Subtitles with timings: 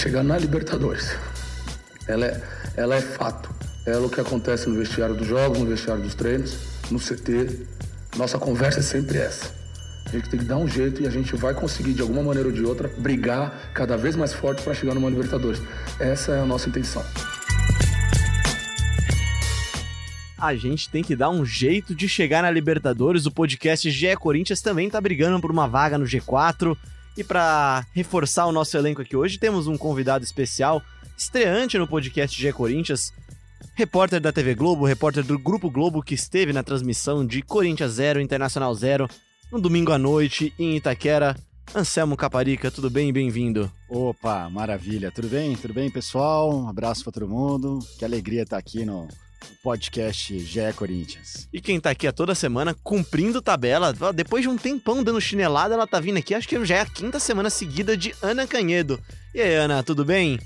[0.00, 1.14] chegar na Libertadores.
[2.08, 2.42] Ela é,
[2.74, 3.54] ela é fato.
[3.84, 6.56] Ela é o que acontece no vestiário dos jogos, no vestiário dos treinos,
[6.90, 7.66] no CT.
[8.16, 9.52] Nossa conversa é sempre essa.
[10.06, 12.48] A gente tem que dar um jeito e a gente vai conseguir, de alguma maneira
[12.48, 15.60] ou de outra, brigar cada vez mais forte para chegar numa Libertadores.
[15.98, 17.04] Essa é a nossa intenção.
[20.38, 23.26] A gente tem que dar um jeito de chegar na Libertadores.
[23.26, 26.74] O podcast GE Corinthians também tá brigando por uma vaga no G4.
[27.16, 30.82] E para reforçar o nosso elenco aqui hoje, temos um convidado especial,
[31.16, 33.12] estreante no podcast GE Corinthians,
[33.74, 38.20] repórter da TV Globo, repórter do Grupo Globo que esteve na transmissão de Corinthians 0,
[38.20, 39.08] Internacional 0,
[39.50, 41.36] no domingo à noite em Itaquera.
[41.74, 43.12] Anselmo Caparica, tudo bem?
[43.12, 43.70] Bem-vindo.
[43.88, 45.12] Opa, maravilha.
[45.12, 45.54] Tudo bem?
[45.56, 46.52] Tudo bem, pessoal?
[46.52, 47.78] Um abraço para todo mundo.
[47.96, 49.06] Que alegria estar aqui no
[49.62, 51.48] podcast GE Corinthians.
[51.52, 55.74] E quem tá aqui a toda semana cumprindo tabela, depois de um tempão dando chinelada,
[55.74, 59.00] ela tá vindo aqui, acho que já é a quinta semana seguida de Ana Canhedo.
[59.34, 60.38] E aí, Ana, tudo bem?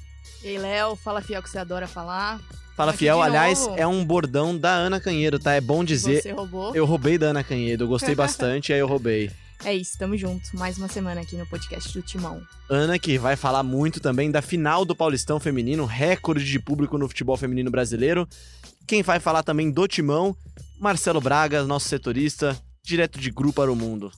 [0.42, 2.40] E aí, Léo, fala fiel que você adora falar.
[2.76, 3.78] Fala Aqui fiel, aliás, novo.
[3.78, 5.52] é um bordão da Ana Canhedo, tá?
[5.54, 6.22] É bom dizer.
[6.22, 6.74] Você roubou.
[6.74, 9.30] Eu roubei da Ana Canhedo, eu gostei bastante, aí eu roubei.
[9.64, 10.56] É isso, tamo junto.
[10.56, 12.42] Mais uma semana aqui no podcast do Timão.
[12.68, 17.08] Ana, que vai falar muito também da final do Paulistão Feminino, recorde de público no
[17.08, 18.28] futebol feminino brasileiro.
[18.86, 20.36] Quem vai falar também do Timão,
[20.78, 24.12] Marcelo Braga, nosso setorista, direto de Grupo para o Mundo.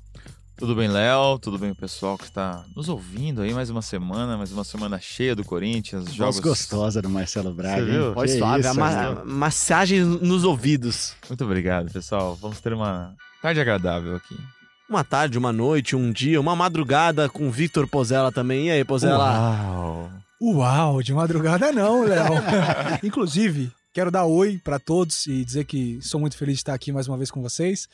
[0.59, 1.39] Tudo bem, Léo?
[1.39, 4.99] Tudo bem, o pessoal que está nos ouvindo aí mais uma semana, mais uma semana
[4.99, 7.85] cheia do Corinthians, jogos Voz gostosa do Marcelo Braga.
[7.85, 8.15] Você viu?
[8.15, 9.19] Voz suave, isso, a ma- hein?
[9.27, 11.15] massagem nos ouvidos.
[11.29, 12.35] Muito obrigado, pessoal.
[12.35, 14.35] Vamos ter uma tarde agradável aqui.
[14.89, 18.69] Uma tarde, uma noite, um dia, uma madrugada com Victor Pozella também.
[18.69, 19.19] E aí, Pozella?
[19.19, 20.11] Uau!
[20.41, 22.35] Uau, de madrugada não, Léo.
[23.03, 26.93] Inclusive, quero dar oi para todos e dizer que sou muito feliz de estar aqui
[26.93, 27.89] mais uma vez com vocês.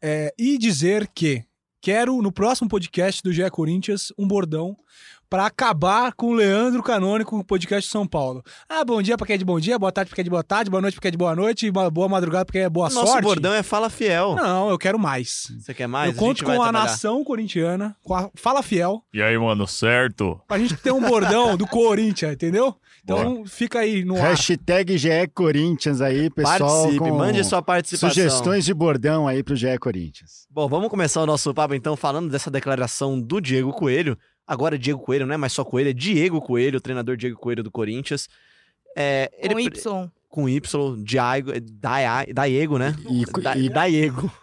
[0.00, 1.44] É, e dizer que
[1.78, 4.74] quero, no próximo podcast do GE Corinthians, um bordão
[5.30, 8.42] para acabar com o Leandro Canônico, o podcast de São Paulo.
[8.68, 10.68] Ah, bom dia porque é de bom dia, boa tarde porque é de boa tarde,
[10.68, 13.22] boa noite porque é de boa noite, e boa madrugada porque é boa Nosso sorte.
[13.22, 14.34] bordão é Fala Fiel.
[14.34, 15.46] Não, eu quero mais.
[15.60, 16.12] Você quer mais?
[16.12, 16.84] eu conto vai com a trabalhar.
[16.84, 20.40] nação corintiana, com a Fala Fiel, E aí, mano, certo?
[20.48, 22.74] pra gente ter um bordão do Corinthians, entendeu?
[23.02, 24.22] Então fica aí no ar.
[24.34, 26.58] Hashtag GE Corinthians aí, pessoal.
[26.82, 28.10] Participe, mande sua participação.
[28.10, 30.46] Sugestões de bordão aí pro GE Corinthians.
[30.50, 34.18] Bom, vamos começar o nosso papo então falando dessa declaração do Diego Coelho.
[34.52, 37.62] Agora Diego Coelho, não é mais só Coelho, é Diego Coelho, o treinador Diego Coelho
[37.62, 38.28] do Corinthians.
[38.96, 40.10] É, ele Com Y.
[40.28, 42.96] com Y, Diego, Daia- Daiego, né?
[43.08, 44.28] E, Da, e- Daiego.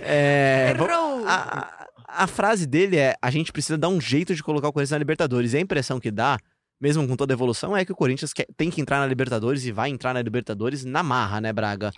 [0.00, 1.24] É, Errou!
[1.26, 4.72] a, a- a frase dele é: a gente precisa dar um jeito de colocar o
[4.72, 5.52] Corinthians na Libertadores.
[5.52, 6.38] E a impressão que dá,
[6.80, 9.64] mesmo com toda a evolução, é que o Corinthians quer- tem que entrar na Libertadores
[9.64, 11.92] e vai entrar na Libertadores na marra, né, Braga?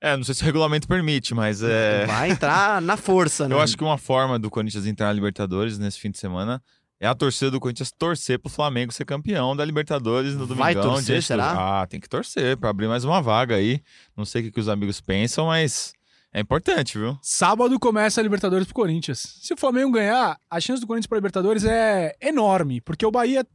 [0.00, 2.06] É, não sei se o regulamento permite, mas é.
[2.06, 3.54] Vai entrar na força, né?
[3.54, 6.62] Eu acho que uma forma do Corinthians entrar na Libertadores nesse fim de semana
[7.00, 10.64] é a torcida do Corinthians torcer pro Flamengo ser campeão da Libertadores no domingão.
[10.64, 11.82] Vai torcer, será?
[11.82, 13.80] Ah, tem que torcer pra abrir mais uma vaga aí.
[14.16, 15.92] Não sei o que, que os amigos pensam, mas
[16.32, 17.18] é importante, viu?
[17.22, 19.38] Sábado começa a Libertadores pro Corinthians.
[19.40, 23.46] Se o Flamengo ganhar, a chance do Corinthians pra Libertadores é enorme, porque o Bahia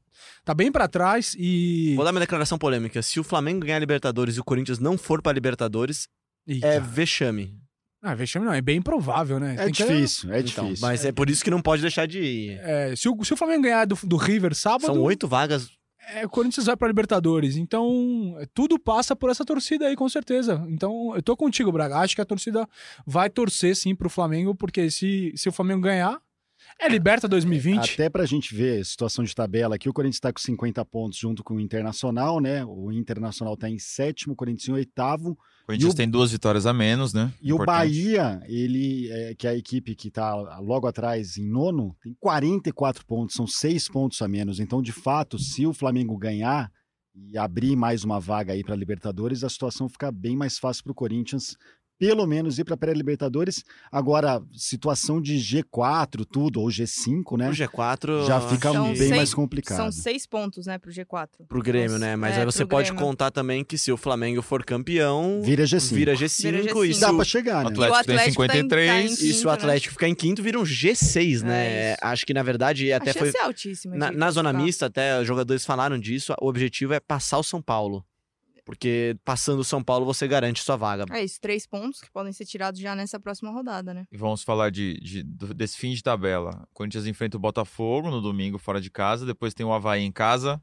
[0.44, 1.94] tá bem pra trás e.
[1.96, 3.02] Vou dar uma declaração polêmica.
[3.02, 6.08] Se o Flamengo ganhar a Libertadores e o Corinthians não for pra Libertadores,
[6.48, 6.80] É cara.
[6.82, 7.58] vexame.
[8.04, 9.54] Ah, vexame não, é bem improvável, né?
[9.54, 10.88] é Tem que- difícil, é Então, difícil.
[10.88, 12.60] mas é por isso que não pode deixar de ir.
[12.64, 15.70] É, se, o, se o Flamengo ganhar do, do River sábado, São oito vagas.
[16.16, 17.56] é, o Corinthians vai pra Libertadores.
[17.58, 20.66] Então, é, tudo passa por essa torcida aí, com certeza.
[20.68, 21.98] Então, eu tô contigo, Braga.
[22.00, 22.68] Acho que a torcida
[23.06, 26.20] vai torcer sim pro Flamengo, porque se, se o Flamengo ganhar,
[26.82, 27.94] é Liberta 2020.
[27.94, 31.18] Até pra gente ver a situação de tabela aqui, o Corinthians tá com 50 pontos
[31.20, 32.66] junto com o Internacional, né?
[32.66, 35.32] O Internacional tá em sétimo, o Corinthians em oitavo.
[35.64, 37.32] O Corinthians o- tem duas vitórias a menos, né?
[37.42, 37.66] E o Importante.
[37.78, 43.06] Bahia, ele, é, que é a equipe que está logo atrás em nono, tem 44
[43.06, 44.60] pontos, são seis pontos a menos.
[44.60, 46.72] Então, de fato, se o Flamengo ganhar
[47.14, 50.92] e abrir mais uma vaga aí para Libertadores, a situação fica bem mais fácil para
[50.92, 51.56] o Corinthians,
[52.02, 53.64] pelo menos ir para pré-Libertadores.
[53.92, 57.48] Agora, situação de G4, tudo, ou G5, né?
[57.48, 59.78] O G4 Já fica bem seis- mais complicado.
[59.78, 61.46] São seis pontos, né, pro G4.
[61.48, 62.16] pro Grêmio, né?
[62.16, 63.06] Mas É, aí você pode Grêmio.
[63.06, 65.94] contar também que se o Flamengo for campeão, Vira G5.
[65.96, 66.94] vira G5, Vira e G5.
[66.96, 67.72] se Dá o- para chegar, O né?
[67.76, 68.90] Atlético, E o Atlético tem tá em- 53.
[68.90, 71.68] tá em- e se o Atlético ficar em quinto, vira um G6, né?
[71.92, 71.98] É.
[72.02, 73.96] Acho que na verdade até a foi é altíssima.
[73.96, 76.34] na, na zona mista, até os jogadores falaram disso.
[76.42, 78.04] O objetivo é passar o São Paulo.
[78.66, 81.06] Porque passando o São Paulo você garante sua vaga.
[81.12, 84.06] É isso, três pontos que podem ser tirados já nessa próxima rodada, né?
[84.12, 85.24] E vamos falar de, de-
[85.54, 86.64] desse fim de tabela.
[86.72, 89.26] O Corinthians enfrenta o Botafogo no domingo, fora de casa.
[89.26, 90.62] Depois tem o Havaí em casa.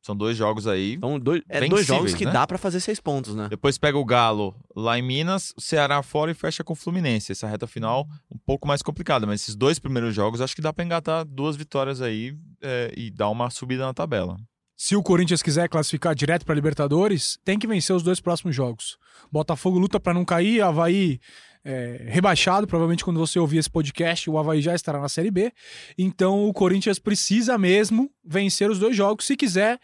[0.00, 0.94] São dois jogos aí.
[0.94, 2.30] Então, dois, é dois jogos que né?
[2.30, 3.48] dá pra fazer seis pontos, né?
[3.48, 7.32] Depois pega o Galo lá em Minas, o Ceará fora e fecha com o Fluminense.
[7.32, 10.72] Essa reta final um pouco mais complicada, mas esses dois primeiros jogos acho que dá
[10.72, 14.36] pra engatar duas vitórias aí é, e dar uma subida na tabela.
[14.80, 18.96] Se o Corinthians quiser classificar direto para Libertadores, tem que vencer os dois próximos jogos.
[19.30, 21.18] Botafogo luta para não cair, Havaí
[21.64, 22.64] é, rebaixado.
[22.64, 25.50] Provavelmente quando você ouvir esse podcast, o Havaí já estará na Série B.
[25.98, 29.80] Então o Corinthians precisa mesmo vencer os dois jogos se quiser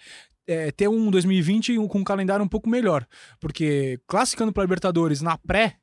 [0.47, 3.05] é, ter um 2020 com um calendário um pouco melhor.
[3.41, 5.75] Porque classificando para Libertadores na pré,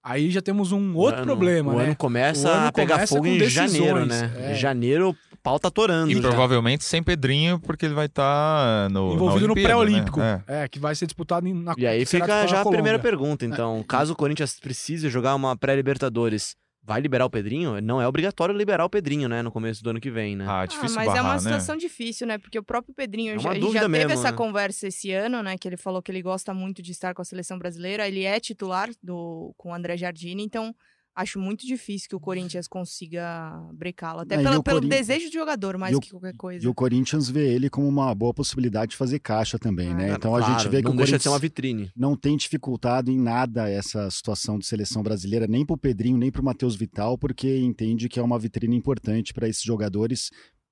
[0.00, 1.86] aí já temos um outro O ano- problema, O né?
[1.86, 4.32] ano começa O ano a pegar fogo em decisões, janeiro, né?
[4.38, 4.54] é.
[4.54, 6.10] Janeiro, pau tá atorando.
[6.10, 6.20] E já.
[6.20, 9.14] provavelmente sem Pedrinho, porque ele vai estar no.
[9.14, 10.20] Envolvido na no pré-olímpico.
[10.20, 10.42] Né?
[10.46, 10.62] É.
[10.64, 13.44] É, que vai ser disputado em- na E aí fica já na a primeira pergunta.
[13.44, 17.80] Então, caso o Corinthians precise jogar uma pré-Libertadores, vai liberar o Pedrinho?
[17.80, 19.42] Não é obrigatório liberar o Pedrinho, né?
[19.42, 20.44] No começo do ano que vem, né?
[20.48, 21.38] Ah, Ah, difícil mas barrar, é uma né?
[21.40, 22.38] situação difícil, né?
[22.38, 24.36] Porque o próprio Pedrinho É já, já teve mesmo, essa né?
[24.36, 25.56] conversa esse ano, né?
[25.58, 28.08] Que ele falou que ele gosta muito de estar com a seleção brasileira.
[28.08, 30.74] Ele é titular do, com o André Jardine, então
[31.14, 34.20] acho muito difícil que o Corinthians consiga brecá-lo.
[34.20, 36.64] Até É, pelo, o Corin- desejo do jogador, mais o- que qualquer coisa.
[36.64, 40.12] E o Corinthians vê ele como uma boa possibilidade de fazer caixa também, né?
[40.12, 41.90] Ah, Então a gente Claro, vê que não o deixa de Corinthians ser uma vitrine.
[41.96, 46.42] não tem dificultado em nada essa situação de seleção brasileira, nem pro Pedrinho, nem pro
[46.42, 50.30] Matheus Vital, porque entende que é uma vitrine importante para esses jogadores.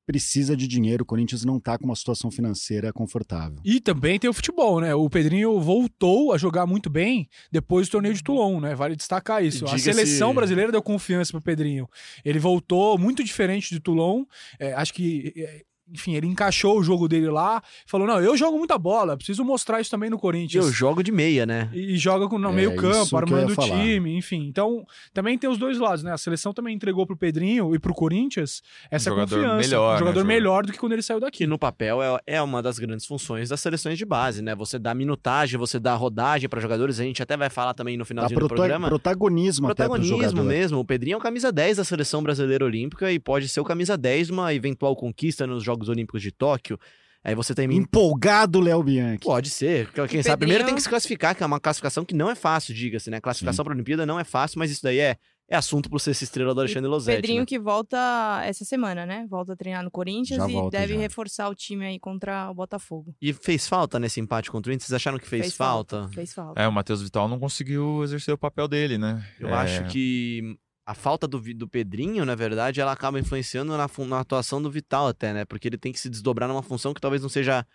[0.08, 3.58] Precisa de dinheiro, o Corinthians não tá com uma situação financeira confortável.
[3.62, 4.94] E também tem o futebol, né?
[4.94, 8.75] O Pedrinho voltou a jogar muito bem depois do torneio de Toulon, né?
[8.75, 9.66] Vale destacar isso.
[9.66, 11.87] A seleção brasileira deu confiança pro Pedrinho.
[12.25, 14.25] Ele voltou muito diferente de Toulon.
[14.58, 15.62] É, acho que, é,
[15.93, 17.62] enfim, ele encaixou o jogo dele lá.
[17.87, 20.64] Falou: não, eu jogo muita bola, preciso mostrar isso também no E Corinthians.
[20.67, 21.70] eu jogo de meia, né?
[21.73, 24.46] E e joga com- no É, meio campo, armando o time, enfim.
[24.46, 26.12] Então, também tem os dois lados, né?
[26.12, 29.56] A seleção também entregou pro Pedrinho e pro Corinthians essa jogador confiança.
[29.56, 31.38] melhor, um né, jogador jogador- melhor do que quando ele saiu daqui.
[31.38, 34.55] Que no papel é, é uma das grandes funções das seleções de base, né?
[34.56, 36.99] Você dá minutagem, você dá rodagem para jogadores.
[36.99, 38.88] A gente até vai falar também no finalzinho do programa.
[38.88, 40.79] protagonismo, Protagonismo mesmo.
[40.81, 43.96] O Pedrinho é o camisa 10 da seleção brasileira olímpica e pode ser o camisa
[43.96, 46.79] 10 numa eventual conquista nos Jogos Olímpicos de Tóquio.
[47.23, 47.67] Aí você tem.
[47.75, 49.19] Empolgado, Léo Bianchi.
[49.25, 49.87] Pode ser.
[49.93, 52.35] Quem Pedrinho- sabe primeiro tem que se classificar, que é uma classificação que não é
[52.35, 53.21] fácil, diga-se, né?
[53.21, 55.17] Classificação para a Olimpíada não é fácil, mas isso daí é,
[55.51, 57.17] é assunto pro Sexta Estrela do Alexandre Losetti.
[57.17, 57.47] Pedrinho né?
[57.47, 59.27] que volta essa semana, né?
[59.29, 61.01] Volta a treinar no Corinthians Já e volta, deve já.
[61.01, 63.13] reforçar o time aí contra o Botafogo.
[63.21, 64.87] E fez falta nesse empate contra o Inter?
[64.87, 66.09] Vocês acharam que fez, falta?
[66.15, 66.63] Fez falta.
[66.63, 69.27] É, o Matheus Vital não conseguiu exercer o papel dele, né?
[69.41, 70.57] Eu É, acho que
[70.88, 75.06] a falta do, do Pedrinho, na verdade, ela acaba influenciando na, na atuação do Vital
[75.08, 75.44] até, né?
[75.44, 77.67] Porque ele tem que se desdobrar numa função que talvez não seja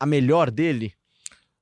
[0.00, 0.92] a melhor dele.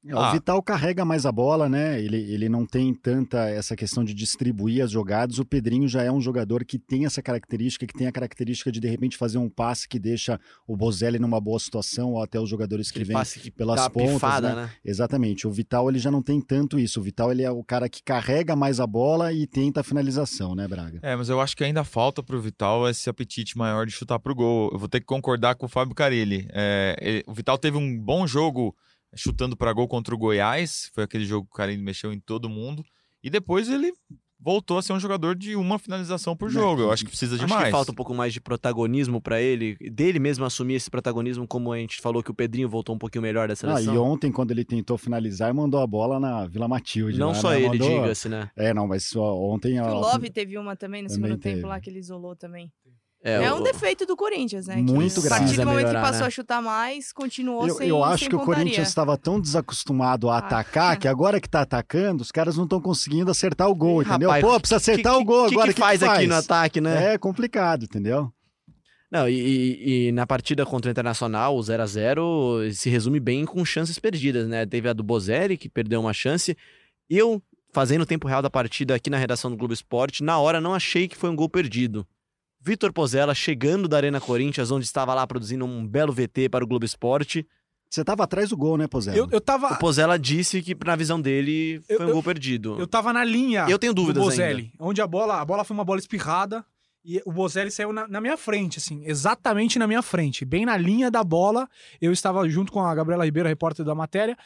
[0.06, 0.32] É, O Ah.
[0.32, 2.00] Vital carrega mais a bola, né?
[2.00, 5.38] Ele, ele não tem tanta essa questão de distribuir as jogadas.
[5.38, 8.80] O Pedrinho já é um jogador que tem essa característica, que tem a característica de
[8.80, 12.48] de repente fazer um passe que deixa o Bozelli numa boa situação, ou até os
[12.48, 14.62] jogadores que Aquele vêm passe que pelas pontas, pifada, né?
[14.62, 14.70] né?
[14.82, 15.46] Exatamente.
[15.46, 16.98] O Vital ele já não tem tanto isso.
[16.98, 20.54] O Vital ele é o cara que carrega mais a bola e tenta a finalização,
[20.54, 20.98] né, Braga?
[21.02, 24.34] É, mas eu acho que ainda falta pro Vital esse apetite maior de chutar pro
[24.34, 24.70] gol.
[24.72, 26.48] Eu vou ter que concordar com o Fábio Carilli.
[26.52, 28.74] É, ele- o Vital teve um bom jogo
[29.14, 30.90] chutando para gol contra o Goiás.
[30.94, 32.84] Foi aquele jogo que o Carilli mexeu em todo mundo.
[33.22, 33.92] E depois ele
[34.42, 36.80] voltou a ser um jogador de uma finalização por jogo.
[36.80, 37.66] Eu acho que precisa de Acho mais.
[37.66, 41.70] que falta um pouco mais de protagonismo pra ele, dele mesmo assumir esse protagonismo, como
[41.70, 43.94] a gente falou que o Pedrinho voltou um pouquinho melhor da Ah, seleção.
[43.94, 47.18] e ontem, quando ele tentou finalizar, mandou a bola na Vila Matilde.
[47.18, 47.58] Não lá, só né?
[47.58, 48.50] ele, Mandou- diga-se, né?
[48.56, 49.78] É, não, mas só ontem.
[49.78, 51.66] A- o Love teve uma também no Também segundo tempo teve.
[51.66, 52.72] lá que ele isolou também.
[53.22, 54.76] É, É, o- um defeito do Corinthians, né?
[54.76, 55.56] que Muito A partir grave.
[55.56, 56.26] do momento Melhorar, que passou né?
[56.26, 58.62] a chutar mais, continuou Eu, sem eu acho sem que o pontaria.
[58.64, 60.38] Corinthians estava tão desacostumado a Ah.
[60.38, 64.06] atacar que agora que tá atacando, os caras não estão conseguindo acertar o gol, Ih,
[64.06, 64.30] entendeu?
[64.30, 65.68] rapaz, Pô, precisa acertar que, o gol que, agora.
[65.68, 67.12] que, que faz aqui no ataque, né?
[67.14, 68.32] É complicado, entendeu?
[69.12, 73.20] Não, e, e- e na partida contra o Internacional, o 0 a 0 se resume
[73.20, 74.64] bem com chances perdidas, né?
[74.64, 76.56] Teve a do Bozelli, que perdeu uma chance.
[77.08, 80.58] Eu, fazendo o tempo real da partida aqui na redação do Globo Esporte, na hora
[80.60, 82.06] não achei que foi um gol perdido.
[82.60, 86.66] Vitor Pozella chegando da Arena Corinthians, onde estava lá produzindo um belo VT para o
[86.66, 87.46] Globo Esporte.
[87.88, 89.18] Você tava atrás do gol, né, Pozé?
[89.18, 89.72] Eu, eu tava.
[89.72, 92.78] O Pozella disse que, na visão dele, foi Eu- um eu- gol perdido.
[92.78, 95.74] Eu tava na linha Eu tenho do dúvidas Bozelli, onde a bola, a bola foi
[95.74, 96.64] uma bola espirrada
[97.04, 100.76] e o Bozelli saiu na, na minha frente, assim, exatamente na minha frente, bem na
[100.76, 101.66] linha da bola.
[102.00, 104.36] Eu estava junto com a Gabriela Ribeiro, a repórter da matéria,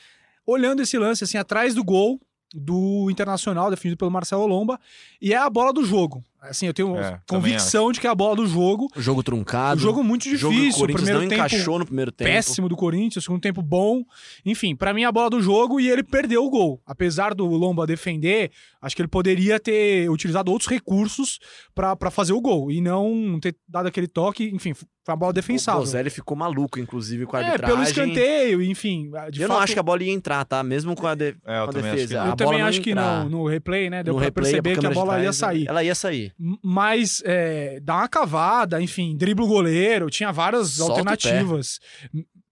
[0.47, 2.18] olhando esse lance, assim, atrás do gol
[2.54, 4.78] do Internacional, defendido pelo Marcelo Lomba,
[5.21, 6.25] e é a bola do jogo.
[6.48, 8.88] Assim, eu tenho É, convicção de que é a bola do jogo.
[8.96, 9.78] O jogo truncado.
[9.78, 10.76] O jogo muito O jogo que difícil.
[10.78, 12.30] o Corinthians primeiro não tempo encaixou no primeiro tempo.
[12.30, 14.02] péssimo do Corinthians, segundo tempo bom.
[14.44, 16.80] Enfim, pra mim é a bola do jogo e ele perdeu o gol.
[16.86, 21.38] Apesar do Lomba defender, acho que ele poderia ter utilizado outros recursos
[21.74, 24.50] pra pra fazer o gol e não ter dado aquele toque.
[24.54, 25.80] Enfim, foi uma bola O defensável.
[25.80, 27.76] Bozelli ficou maluco, inclusive, com a É, arbitragem.
[27.76, 29.10] pelo escanteio, enfim.
[29.30, 30.62] De eu fato, não acho que a bola ia entrar, tá?
[30.62, 31.28] Mesmo com a, de...
[31.28, 32.26] É, com a também acho que defesa.
[32.26, 33.28] Eu também acho que não.
[33.28, 34.02] No replay, né?
[34.02, 35.66] Deu no pra replay, perceber que a bola ia trás, sair.
[35.68, 36.32] Ela ia sair.
[36.62, 41.79] Mas é, dá uma cavada, enfim, dribla o goleiro, tinha várias Solta alternativas.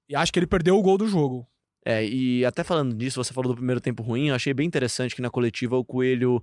[0.09, 1.47] E acho que ele perdeu o gol do jogo.
[1.85, 5.17] É, e até falando disso, você falou do primeiro tempo ruim, eu achei bem interessante
[5.17, 6.43] que na coletiva o Coelho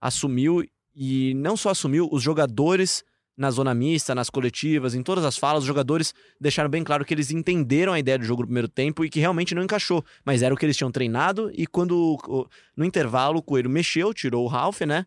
[0.00, 0.64] assumiu,
[0.94, 3.04] e não só assumiu, os jogadores
[3.36, 7.14] na zona mista, nas coletivas, em todas as falas, os jogadores deixaram bem claro que
[7.14, 10.04] eles entenderam a ideia do jogo no primeiro tempo e que realmente não encaixou.
[10.24, 12.18] Mas era o que eles tinham treinado, e quando
[12.76, 15.06] no intervalo o Coelho mexeu, tirou o Ralph, né?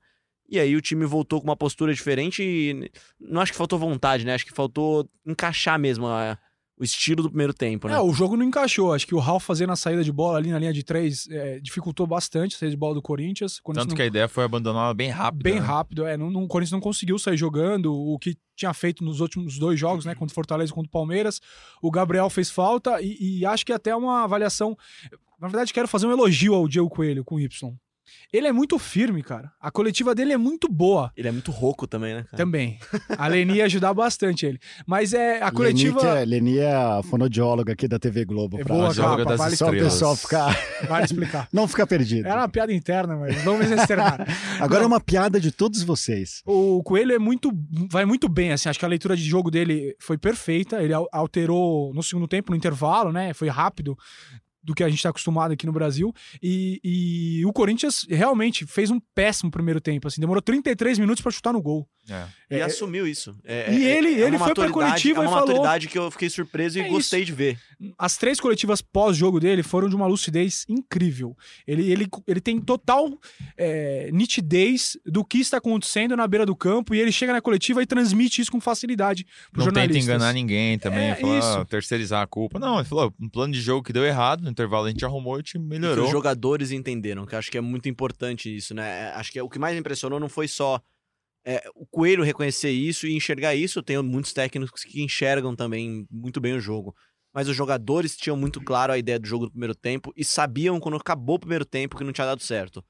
[0.51, 4.25] E aí o time voltou com uma postura diferente e não acho que faltou vontade,
[4.25, 4.33] né?
[4.33, 6.37] Acho que faltou encaixar mesmo a-
[6.77, 7.93] o estilo do primeiro tempo, né?
[7.93, 8.91] É, o jogo não encaixou.
[8.91, 11.59] Acho que o Ralf fazendo a saída de bola ali na linha de três é,
[11.59, 13.61] dificultou bastante a saída de bola do Corinthians.
[13.63, 15.43] Tanto não- que a ideia foi abandoná-la bem rápido.
[15.43, 15.59] bem né?
[15.59, 16.05] rápido.
[16.07, 19.57] É, não, não- o Corinthians não conseguiu sair jogando o que tinha feito nos últimos
[19.59, 20.15] dois jogos, né?
[20.15, 21.39] Contra o Fortaleza e contra o Palmeiras.
[21.83, 24.75] O Gabriel fez falta e, e acho que até uma avaliação.
[25.39, 27.73] Na verdade, quero fazer um elogio ao Diego Coelho com Y.
[28.31, 29.51] Ele é muito firme, cara.
[29.59, 31.11] A coletiva dele é muito boa.
[31.15, 32.37] Ele é muito rouco também, né, cara?
[32.37, 32.79] Também.
[33.17, 34.59] A Leni ia ajudar bastante ele.
[34.85, 35.99] Mas é a Leni, coletiva.
[35.99, 38.59] que é, Leni é a fonodióloga aqui da TV Globo.
[38.59, 40.57] É pra- boa, capa, das vale, Só o pessoal ficar.
[40.87, 41.47] vale explicar.
[41.53, 42.25] Não ficar perdido.
[42.27, 44.25] Era uma piada interna, mas vamos externar.
[44.61, 44.85] Agora Não.
[44.85, 46.41] é uma piada de todos vocês.
[46.45, 47.51] O Coelho é muito.
[47.89, 48.69] vai muito bem, assim.
[48.69, 50.81] Acho que a leitura de jogo dele foi perfeita.
[50.81, 53.33] Ele al- alterou no segundo tempo, no intervalo, né?
[53.33, 53.97] Foi rápido
[54.63, 56.13] do que a gente está acostumado aqui no Brasil.
[56.41, 60.07] E, e o Corinthians realmente fez um péssimo primeiro tempo.
[60.07, 61.87] Assim, demorou 33 minutos para chutar no gol.
[62.09, 62.25] É.
[62.49, 63.35] E É, assumiu isso.
[63.43, 65.87] É- E é- ele- é ele foi pra maturidade- coletiva é e uma falou- maturidade
[65.87, 67.59] que eu fiquei surpreso e É gostei de ver.
[67.97, 71.35] As três coletivas pós-jogo dele foram de uma lucidez incrível.
[71.67, 73.07] Ele, ele, ele tem total
[73.57, 77.81] é, nitidez do que está acontecendo na beira do campo e ele chega na coletiva
[77.81, 81.47] e transmite isso com facilidade para Não tenta enganar ninguém também, É, falar, isso.
[81.59, 82.59] ah, terceirizar a culpa.
[82.59, 85.37] Não, ele falou, um plano de jogo que deu errado, no intervalo a gente arrumou
[85.37, 86.05] e o time E melhorou.
[86.05, 89.09] os jogadores entenderam, que eu acho que é muito importante isso, né?
[89.09, 90.81] É, Acho que é, o que mais impressionou não foi só
[91.45, 93.81] é, o Coelho reconhecer isso e enxergar isso.
[93.81, 96.95] Tem muitos técnicos que enxergam também muito bem o jogo.
[97.33, 100.79] Mas os jogadores tinham muito claro a ideia do jogo do primeiro tempo e sabiam
[100.79, 102.83] quando acabou o primeiro tempo que não tinha dado certo.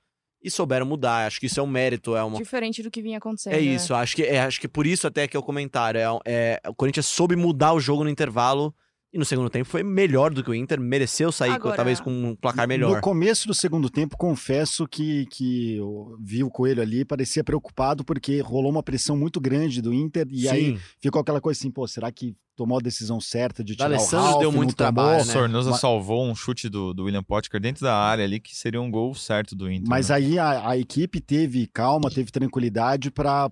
[0.43, 1.27] E souberam mudar.
[1.27, 3.53] Acho que isso é um mérito, é uma, Diferente do que vinha acontecendo.
[3.53, 3.61] É né?
[3.61, 5.99] isso, acho que, é, acho que por isso até que é o comentário.
[5.99, 8.75] É, é, o Corinthians soube mudar o jogo no intervalo
[9.13, 11.99] e no segundo tempo foi melhor do que o Inter, mereceu sair com- Agora- talvez
[11.99, 12.95] com um placar melhor.
[12.95, 18.03] No começo do segundo tempo, confesso que, que eu vi o Coelho ali, parecia preocupado,
[18.05, 21.69] porque rolou uma pressão muito grande do Inter, e aí Sim, ficou aquela coisa assim,
[21.69, 24.93] pô, será que tomou a decisão certa de tirar o D'Alessandro Ralf, deu muito tomou?
[24.93, 25.33] trabalho, O né?
[25.33, 28.79] Sornosa Mas- salvou um chute do, do William Potker dentro da área ali, que seria
[28.81, 29.89] um gol certo do Inter.
[29.89, 30.15] Mas né?
[30.15, 33.49] aí a, a equipe teve calma, teve tranquilidade para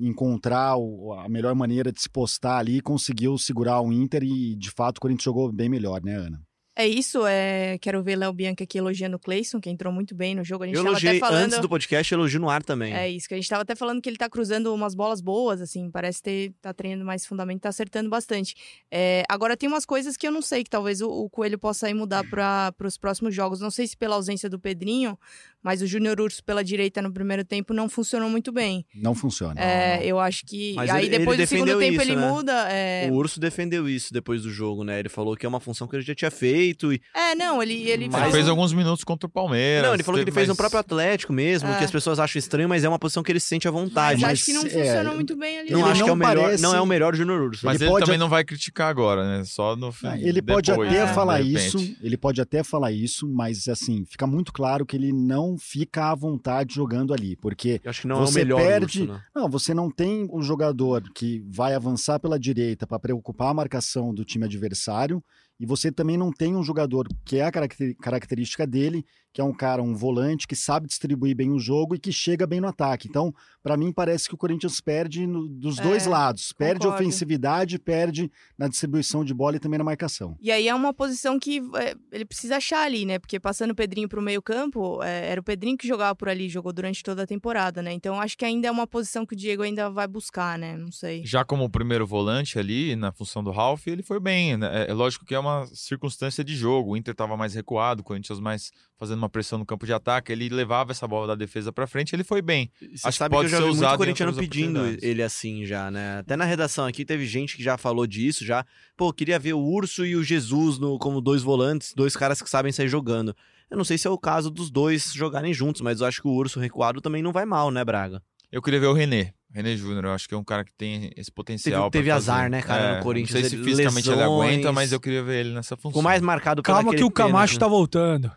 [0.00, 4.70] encontrar o- a melhor maneira de se postar ali, conseguiu segurar o Inter e de
[4.70, 6.40] fato o Corinthians jogou bem melhor, né, Ana?
[6.74, 7.76] É isso, é...
[7.78, 10.64] quero ver Léo Bianchi aqui elogiando o Cleison, que entrou muito bem no jogo.
[10.64, 11.44] A gente eu tava elogiei até falando.
[11.44, 12.94] antes do podcast, elogio no ar também.
[12.94, 15.60] É isso, que a gente tava até falando que ele tá cruzando umas bolas boas,
[15.60, 18.54] assim, parece ter, tá treinando mais fundamento, tá acertando bastante.
[18.90, 21.86] É, agora tem umas coisas que eu não sei, que talvez o, o Coelho possa
[21.86, 23.60] aí mudar para os próximos jogos.
[23.60, 25.18] Não sei se pela ausência do Pedrinho,
[25.62, 28.84] mas o Júnior Urso pela direita no primeiro tempo não funcionou muito bem.
[28.94, 29.60] Não funciona.
[29.60, 30.74] É, eu acho que.
[30.74, 32.28] Mas aí ele- depois ele do segundo tempo isso, ele né?
[32.28, 32.68] muda.
[32.70, 33.08] É...
[33.10, 34.98] O Urso defendeu isso depois do jogo, né?
[34.98, 36.92] Ele falou que é uma função que ele já tinha feito.
[36.92, 37.00] E...
[37.14, 37.74] é, não, ele.
[37.88, 39.86] ele Ele Mas- fez alguns minutos contra o Palmeiras.
[39.86, 41.78] Não, ele falou que ele fez no mais- próprio Atlético mesmo, É.
[41.78, 44.20] que as pessoas acham estranho, mas é uma posição que ele se sente à vontade.
[44.20, 45.70] Mas, mas, acho que não é, funcionou muito bem ali.
[45.70, 47.64] Não acho não que é o melhor, parece- não é o melhor Júnior Urso.
[47.64, 49.44] Mas Ele ele, pode- também não vai criticar agora, né?
[49.44, 50.08] Só no fim.
[50.20, 51.12] Ele pode depois, até né?
[51.14, 55.51] falar isso, ele pode até falar isso, mas assim, fica muito claro que ele não
[55.58, 59.06] fica à vontade jogando ali, porque Eu acho que não é o Você melhor perde-
[59.06, 59.20] né?
[59.34, 64.12] não, você não tem um jogador que vai avançar pela direita para preocupar a marcação
[64.14, 65.22] do time adversário,
[65.60, 69.44] e você também não tem um jogador que é a caracter- característica dele, que é
[69.44, 72.68] um cara, um volante que sabe distribuir bem o jogo e que chega bem no
[72.68, 73.08] ataque.
[73.08, 77.02] Então, para mim parece que o Corinthians perde no- dos É, dois lados, perde concordo.
[77.02, 80.36] ofensividade, perde na distribuição de bola e também na marcação.
[80.40, 83.18] E aí é uma posição que é, ele precisa achar ali, né?
[83.18, 86.48] Porque passando o Pedrinho pro meio campo, é, era o Pedrinho que jogava por ali,
[86.48, 87.92] jogou durante toda a temporada, né?
[87.92, 90.76] Então acho que ainda é uma posição que o Diego ainda vai buscar, né?
[90.76, 91.22] Não sei.
[91.24, 94.56] Já como primeiro volante ali, na função do Ralf, ele foi bem.
[94.56, 94.86] né?
[94.86, 96.90] É, é lógico que é uma circunstância de jogo.
[96.92, 100.32] O Inter estava mais recuado, o Corinthians mais fazendo uma pressão no campo de ataque,
[100.32, 102.70] ele levava essa bola da defesa para frente, ele foi bem.
[102.80, 105.64] Você Acho que sabe pode que eu já ser vi muito corintiano pedindo ele assim
[105.64, 106.18] já, né?
[106.18, 108.64] Até na redação aqui teve gente que já falou disso, já.
[108.96, 112.50] Pô, queria ver o Urso e o Jesus no, como dois volantes, dois caras que
[112.50, 113.34] sabem sair jogando.
[113.70, 116.28] Eu não sei se é o caso dos dois jogarem juntos, mas eu acho que
[116.28, 118.22] o Urso recuado também não vai mal, né, Braga?
[118.50, 119.32] Eu queria ver o René.
[119.54, 121.90] René Júnior, eu acho que é um cara que tem esse potencial.
[121.90, 122.30] Teve- teve pra fazer.
[122.30, 124.48] azar, né, cara, no É, Corinthians, Não sei se ele- fisicamente ele lesões.
[124.50, 125.90] aguenta, mas eu queria ver ele nessa função.
[125.90, 128.30] Ficou mais marcado Calma que o Camacho tá voltando.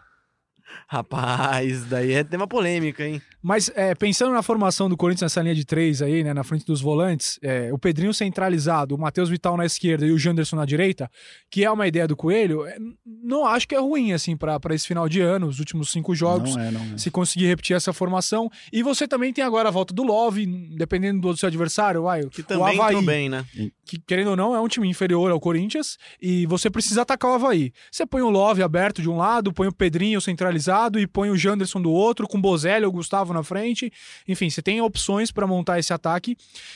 [0.87, 3.21] Rapaz, daí é tema polêmica, hein?
[3.45, 6.65] Mas é, pensando na formação do Corinthians nessa linha de três aí, né, na frente
[6.65, 10.65] dos volantes, é, o Pedrinho centralizado, o Matheus Vital na esquerda e o Janderson na
[10.65, 11.07] direita,
[11.51, 12.75] que é uma ideia do Coelho, é,
[13.05, 16.55] não acho que é ruim, assim, para esse final de ano, os últimos cinco jogos.
[16.55, 16.97] Não é, não é.
[16.97, 18.49] Se conseguir repetir essa formação.
[18.73, 22.41] E você também tem agora a volta do Love, dependendo do seu adversário, vai, Que
[22.41, 23.45] o também Havaí, entrou bem, né?
[23.85, 27.35] que querendo ou não é um time inferior ao Corinthians, e você precisa atacar o
[27.35, 27.71] Havaí.
[27.91, 31.37] Você põe o Love aberto de um lado, põe o Pedrinho centralizado e põe o
[31.37, 33.91] Janderson do outro, com o Bozelli ou o Gustavo na frente.
[34.27, 36.35] Enfim, você tem opções para montar esse ataque.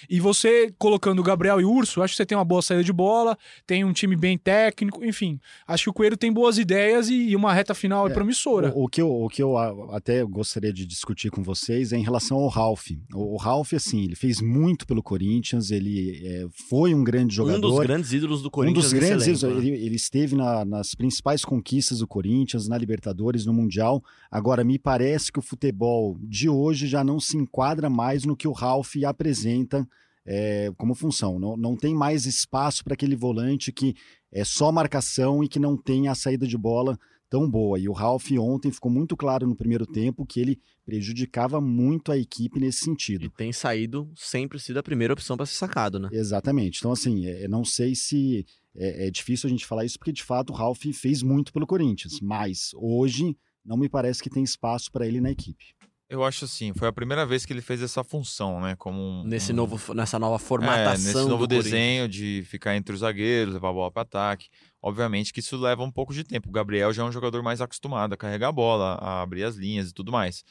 [0.10, 2.84] E você colocando o Gabriel e o Urso, acho que você tem uma boa saída
[2.84, 5.40] de bola, tem um time bem técnico, enfim.
[5.68, 8.72] Acho que o Coelho tem boas ideias e, e uma reta final é, É, promissora.
[8.76, 9.58] O, o que eu, o que eu
[9.92, 12.92] até gostaria de discutir com vocês é em relação ao Ralph.
[13.14, 17.58] O, o Ralph, assim, ele fez muito pelo Corinthians, ele é, foi um grande jogador.
[17.58, 18.84] Um dos grandes ídolos do Um Corinthians.
[18.86, 19.70] dos nesse grandes, ídolos, né?
[19.70, 24.04] ele, ele esteve na- nas principais conquistas do Corinthians, na Libertadores, no Mundial.
[24.30, 28.48] Agora, me parece que o futebol de hoje já não se enquadra mais no que
[28.48, 29.86] o Ralph apresenta
[30.26, 31.38] é, como função.
[31.38, 33.94] Não, não tem mais espaço para aquele volante que
[34.32, 36.98] é só marcação e que não tem a saída de bola
[37.30, 37.78] tão boa.
[37.78, 42.18] E o Ralph ontem ficou muito claro no primeiro tempo que ele prejudicava muito a
[42.18, 43.26] equipe nesse sentido.
[43.26, 46.08] E tem saído, sempre sido a primeira opção para ser sacado, né?
[46.14, 46.80] Exatamente.
[46.80, 50.24] Então, assim, é, não sei se é, é difícil a gente falar isso, porque de
[50.24, 54.90] fato o Ralph fez muito pelo Corinthians, mas hoje não me parece que tem espaço
[54.90, 55.76] para ele na equipe.
[56.10, 58.76] Eu acho assim, foi a primeira vez que ele fez essa função, né?
[58.76, 60.92] Como um, Nesse um- novo, nessa nova É, formatação.
[60.94, 64.48] nesse do novo desenho de ficar entre os zagueiros, levar a bola para ataque.
[64.82, 66.50] Obviamente que isso leva um pouco de tempo.
[66.50, 69.56] O Gabriel já é um jogador mais acostumado a carregar a bola, a abrir as
[69.56, 70.44] linhas e tudo mais.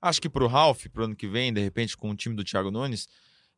[0.00, 2.70] Acho que pro Ralf, pro ano que vem, de repente, com o time do Thiago
[2.70, 3.08] Nunes,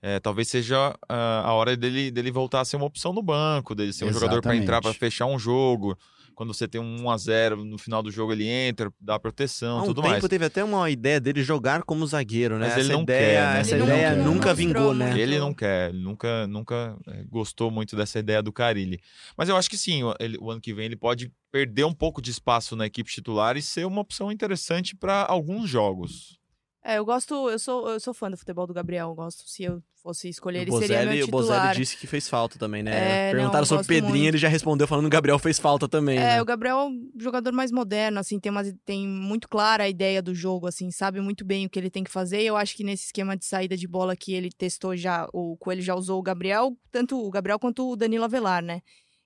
[0.01, 3.75] é, talvez seja ah, a hora dele, dele voltar a ser uma opção no banco,
[3.75, 4.99] dele ser um jogador para entrar para Exatamente.
[5.13, 5.95] fechar um jogo.
[6.35, 9.79] Quando você tem um 1 a 0 no final do jogo ele entra, dá proteção,
[9.79, 10.25] Há um tudo tempo mais.
[10.29, 12.67] teve até uma ideia dele jogar como zagueiro, né?
[12.67, 13.61] Mas essa ele não ideia, quer, né?
[13.61, 14.25] essa Ele não ideia quer.
[14.25, 15.19] nunca vingou, né?
[15.21, 18.99] Ele não quer, ele nunca, nunca eh, gostou muito dessa ideia do Carilli.
[19.37, 22.21] Mas eu acho que sim, ele- o ano que vem ele pode perder um pouco
[22.21, 26.39] de espaço na equipe titular e ser uma opção interessante para alguns jogos.
[26.87, 29.63] É, eu gosto, eu sou, eu sou fã do futebol do Gabriel, eu gosto, se
[29.65, 31.75] eu fosse escolher, ele o seria Bozelli, meu o Bozelli titular.
[31.75, 32.91] disse que fez falta também, né?
[32.93, 34.27] É, não, Perguntaram eu sobre Pedrinho, muito.
[34.29, 36.43] ele já respondeu falando que o Gabriel fez falta também, É, né?
[36.43, 40.21] o Gabriel é um jogador mais moderno, assim, tem, umas, tem muito clara a ideia
[40.21, 42.43] do jogo, assim, sabe muito bem o que ele tem que fazer.
[42.43, 45.57] E eu acho que nesse esquema de saída de bola que ele testou já, o
[45.57, 48.83] Coelho já usou o Gabriel, tanto o Gabriel quanto o Danilo Avelar, né?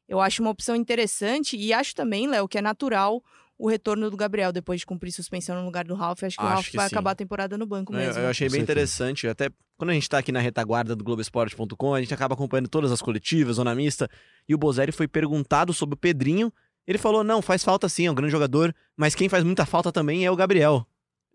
[0.08, 3.20] Eu acho uma opção interessante e acho também, Léo, que é natural
[3.58, 6.22] o retorno do Gabriel depois de cumprir suspensão no lugar do Ralf.
[6.22, 6.94] Acho que o Acho Ralf que vai sim.
[6.94, 8.22] acabar a temporada no banco Não, eu- mesmo.
[8.22, 11.94] Eu achei Com bem interessante, até quando a gente tá aqui na retaguarda do Globoesporte.com,
[11.94, 14.08] a gente acaba acompanhando todas as coletivas, zona mista,
[14.48, 16.52] e o Bozelli foi perguntado sobre o Pedrinho,
[16.86, 19.92] ele falou, não, faz falta sim, é um grande jogador, mas quem faz muita falta
[19.92, 20.86] também é o Gabriel.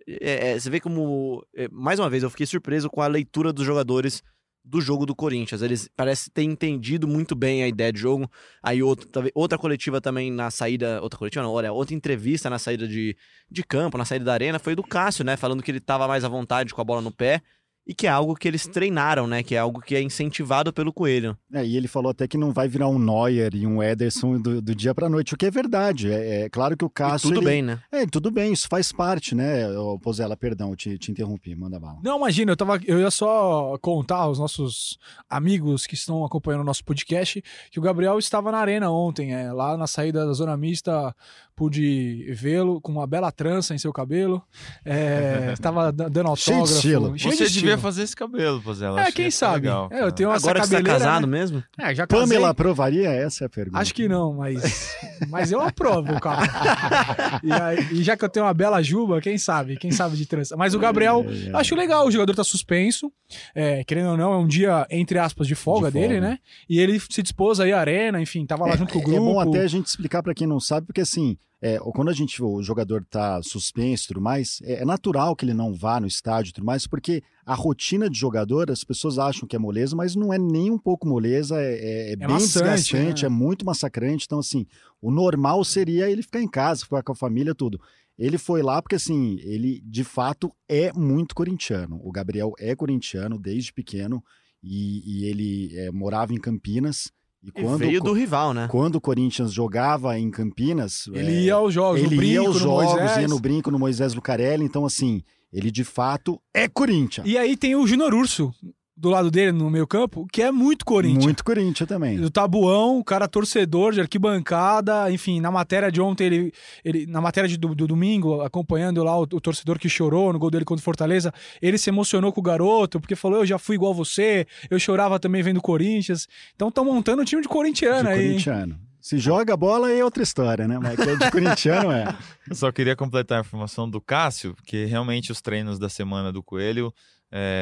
[0.08, 3.54] É, é, você vê como, é, mais uma vez, eu fiquei surpreso com a leitura
[3.54, 4.22] dos jogadores
[4.64, 5.62] do jogo do Corinthians.
[5.62, 8.30] Eles parecem ter entendido muito bem a ideia de jogo.
[8.62, 11.02] Aí outra, outra coletiva também na saída.
[11.02, 13.16] Outra coletiva não, olha, outra entrevista na saída de,
[13.50, 15.36] de campo, na saída da arena, foi do Cássio, né?
[15.36, 17.42] Falando que ele tava mais à vontade com a bola no pé.
[17.86, 19.44] E que é algo que eles treinaram, né?
[19.44, 21.38] Que é algo que é incentivado pelo Coelho.
[21.54, 24.62] É, e ele falou até que não vai virar um Neuer e um Ederson do,
[24.62, 26.10] do dia para noite, o que é verdade.
[26.10, 27.28] É, é claro que o E Cássio.
[27.30, 27.82] tudo ele- bem, né?
[27.92, 29.70] É, tudo bem, isso faz parte, né?
[29.78, 32.00] Ô, Pozella, perdão, eu te, te interrompi, manda bala.
[32.02, 34.98] Não, imagina, eu, tava, eu ia só contar aos nossos
[35.30, 39.52] amigos que estão acompanhando o nosso podcast que o Gabriel estava na arena ontem, é,
[39.52, 41.14] lá na saída da zona mista,
[41.56, 44.42] pude vê-lo com uma bela trança em seu cabelo,
[44.84, 46.74] é, estava da- dando Cheio de autógrafo.
[46.76, 47.18] estilo.
[47.18, 47.62] cheio de Você estilo.
[47.66, 49.02] devia fazer esse cabelo, Pozella.
[49.02, 49.68] É, quem sabe?
[49.68, 51.38] legal, É, eu tenho essa Agora que você tá cabeleira, casado né?
[51.40, 51.64] mesmo?
[51.80, 52.26] É, já casei.
[52.28, 53.10] Pamela aprovaria?
[53.10, 53.78] Essa é a pergunta.
[53.80, 54.96] Acho que não, mas,
[55.30, 56.42] mas eu aprovo, cara.
[57.44, 59.78] e, aí- e já que eu tenho uma bela juba, quem sabe?
[59.78, 60.56] Quem sabe de trança.
[60.58, 61.56] Mas o Gabriel, É, é.
[61.58, 63.12] acho legal, o jogador tá suspenso.
[63.56, 66.08] É, querendo ou não, é um dia, entre aspas, de folga, De folga.
[66.08, 66.38] dele, né?
[66.70, 69.22] E ele se dispôs aí à arena, enfim, tava lá junto com o É grupo.
[69.34, 72.44] bom até a gente explicar para quem não sabe, porque assim, é, quando a gente,
[72.44, 76.06] o jogador tá suspenso e tudo mais, é, é natural que ele não vá no
[76.06, 79.96] estádio e tudo mais, porque a rotina de jogador, as pessoas acham que é moleza,
[79.96, 83.28] mas não é nem um pouco moleza, é, é, é bem maçante, desgastante, né?
[83.28, 84.26] é muito massacrante.
[84.26, 84.66] Então, assim,
[85.02, 87.80] o normal seria ele ficar em casa, ficar com a família, tudo.
[88.20, 91.98] Ele foi lá porque, assim, ele de fato é muito corintiano.
[92.04, 94.22] O Gabriel é corintiano desde pequeno
[94.62, 97.10] e, e ele é, morava em Campinas.
[97.44, 98.68] E E quando, veio o- do rival, né?
[98.72, 102.40] quando o Corinthians jogava em Campinas, Ele é, ia aos jogos, ele no brinco, ia
[102.48, 103.18] aos no jogos, Moisés.
[103.18, 104.64] ia no brinco no Moisés Lucarelli.
[104.64, 107.28] Então, assim, ele de fato é Corinthians.
[107.28, 108.54] E aí tem o Júnior Urso
[108.96, 111.24] do lado dele, no meio campo, que é muito Corinthians.
[111.24, 112.20] Muito Corinthians também.
[112.20, 116.54] Do Tabuão, o cara torcedor de arquibancada, enfim, na matéria de ontem, ele,
[116.86, 120.38] ele na matéria de, do, do domingo, acompanhando lá o, o torcedor que chorou no
[120.38, 123.58] gol dele contra o Fortaleza, ele se emocionou com o garoto, porque falou: Eu já
[123.58, 126.28] fui igual você, eu chorava também vendo o Corinthians.
[126.56, 128.22] Então estão montando um time de corintiano de aí.
[128.22, 128.28] hein?
[128.32, 128.80] corintiano.
[129.02, 130.80] Se joga bola é outra história, né?
[130.80, 132.16] Mas é de corintiano é.
[132.48, 136.42] Eu só queria completar a informação do Cássio, porque realmente os treinos da semana do
[136.42, 136.94] Coelho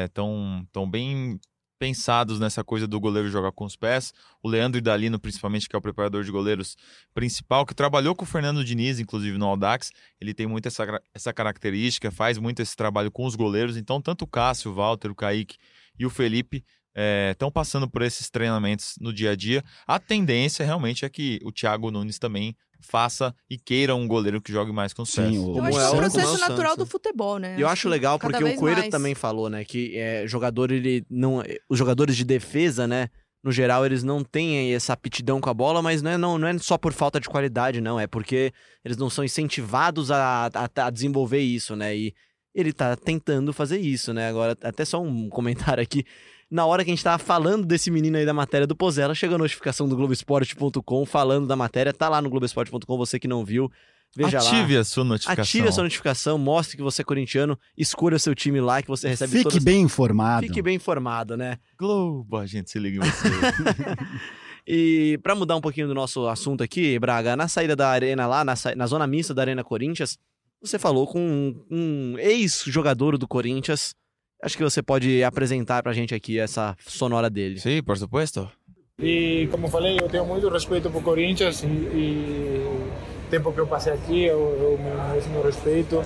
[0.06, 1.38] estão tão bem
[1.82, 4.12] pensados nessa coisa do goleiro jogar com os pés.
[4.40, 6.76] O Leandro Idalino, principalmente, que é o preparador de goleiros
[7.12, 11.32] principal, que trabalhou com o Fernando Diniz, inclusive no Audax, ele tem muito essa, essa
[11.32, 13.76] característica, faz muito esse trabalho com os goleiros.
[13.76, 15.56] Então, tanto o Cássio, o Walter, o Kaique
[15.98, 19.62] e o Felipe estão passando por esses treinamentos no dia a dia.
[19.86, 24.52] A tendência realmente é que o Thiago Nunes também faça e queira um goleiro que
[24.52, 25.14] jogue mais com pés.
[25.14, 26.76] Sim, o, Eu acho é que é o- um como é processo o natural Santos,
[26.84, 27.56] do futebol, né?
[27.56, 28.90] E eu acho que legal porque o Coelho mais.
[28.90, 33.08] também falou, né, que é, jogador ele não, os jogadores de defesa, né,
[33.44, 36.48] no geral eles não têm essa aptidão com a bola, mas não é, não, não
[36.48, 38.52] é só por falta de qualidade, não, é porque
[38.84, 41.96] eles não são incentivados a, a, a desenvolver isso, né?
[41.96, 42.12] E
[42.54, 44.28] ele tá tentando fazer isso, né?
[44.28, 46.04] Agora, até só um comentário aqui.
[46.52, 49.36] Na hora que a gente tava falando desse menino aí da matéria do Pozella, chegou
[49.36, 53.72] a notificação do Globoesporte.com falando da matéria, tá lá no Globoesporte.com, você que não viu,
[54.14, 54.46] veja lá.
[54.50, 55.42] Ative a sua notificação.
[55.42, 59.08] Ative a sua notificação, mostre que você é corintiano, escolha seu time lá que você
[59.08, 59.64] recebe Fique todas...
[59.64, 60.46] bem informado.
[60.46, 61.56] Fique bem informado, né?
[61.78, 63.28] Globo, a gente se liga em você.
[64.66, 68.44] E pra mudar um pouquinho do nosso assunto aqui, Braga, na saída da arena lá,
[68.44, 70.16] na, sa- na zona mista da Arena Corinthians,
[70.60, 73.94] você falou com um, um ex-jogador do Corinthians.
[74.42, 77.60] Acho que você pode apresentar pra gente aqui essa sonora dele.
[77.60, 78.50] Sim, por supuesto.
[78.98, 83.66] E como falei, eu tenho muito respeito por Corinthians e, e o tempo que eu
[83.68, 86.02] passei aqui, eu, eu mereço meu respeito.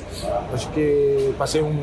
[0.52, 1.74] Acho que passei um,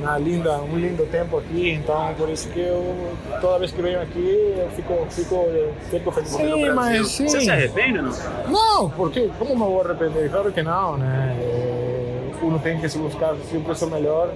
[0.00, 4.00] uma linda, um lindo tempo aqui, então por isso que eu toda vez que venho
[4.00, 5.46] aqui eu fico, fico,
[5.90, 6.30] fico feliz.
[6.30, 7.28] Sim, mas sim.
[7.28, 8.50] Você se arrepende ou não?
[8.50, 10.30] Não, porque como me vou arrepender?
[10.30, 11.36] Claro que não, né?
[11.38, 14.34] É, Uno tem que se buscar sempre o melhor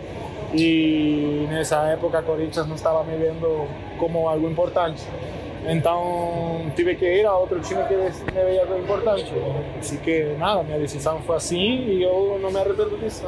[0.54, 3.66] e nessa época Corinthians não estava me vendo
[3.98, 5.02] como algo importante.
[5.68, 9.32] Então tive que ir a outro time que me veia como importante.
[9.78, 13.24] Assim que nada, minha decisão foi assim e eu não me arrependo disso.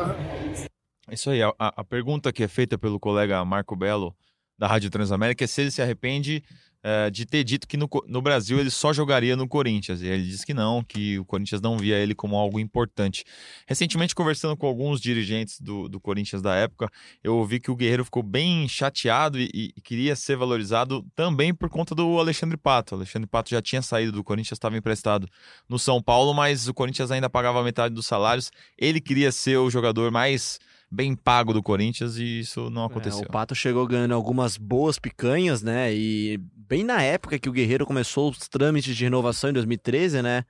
[1.11, 4.15] Isso aí, a, a- pergunta que é feita pelo colega Marco Belo,
[4.59, 6.43] da Rádio Transamérica, é se ele se arrepende
[6.91, 10.01] eh, de ter dito que no, no Brasil ele só jogaria no Corinthians.
[10.01, 13.27] E ele disse que não, que o Corinthians não via ele como algo importante.
[13.67, 16.89] Recentemente, conversando com alguns dirigentes do, do Corinthians da época,
[17.23, 21.69] eu ouvi que o Guerreiro ficou bem chateado e, e queria ser valorizado também por
[21.69, 22.95] conta do Alexandre Pato.
[22.95, 25.29] O Alexandre Pato já tinha saído do Corinthians, estava emprestado
[25.69, 28.51] no São Paulo, mas o Corinthians ainda pagava metade dos salários.
[28.79, 30.59] Ele queria ser o jogador mais
[30.91, 33.23] bem pago do Corinthians e isso não aconteceu.
[33.23, 35.93] É, o Pato chegou ganhando algumas boas picanhas, né?
[35.95, 40.45] E bem na época que o Guerreiro começou os trâmites de renovação em 2013, né?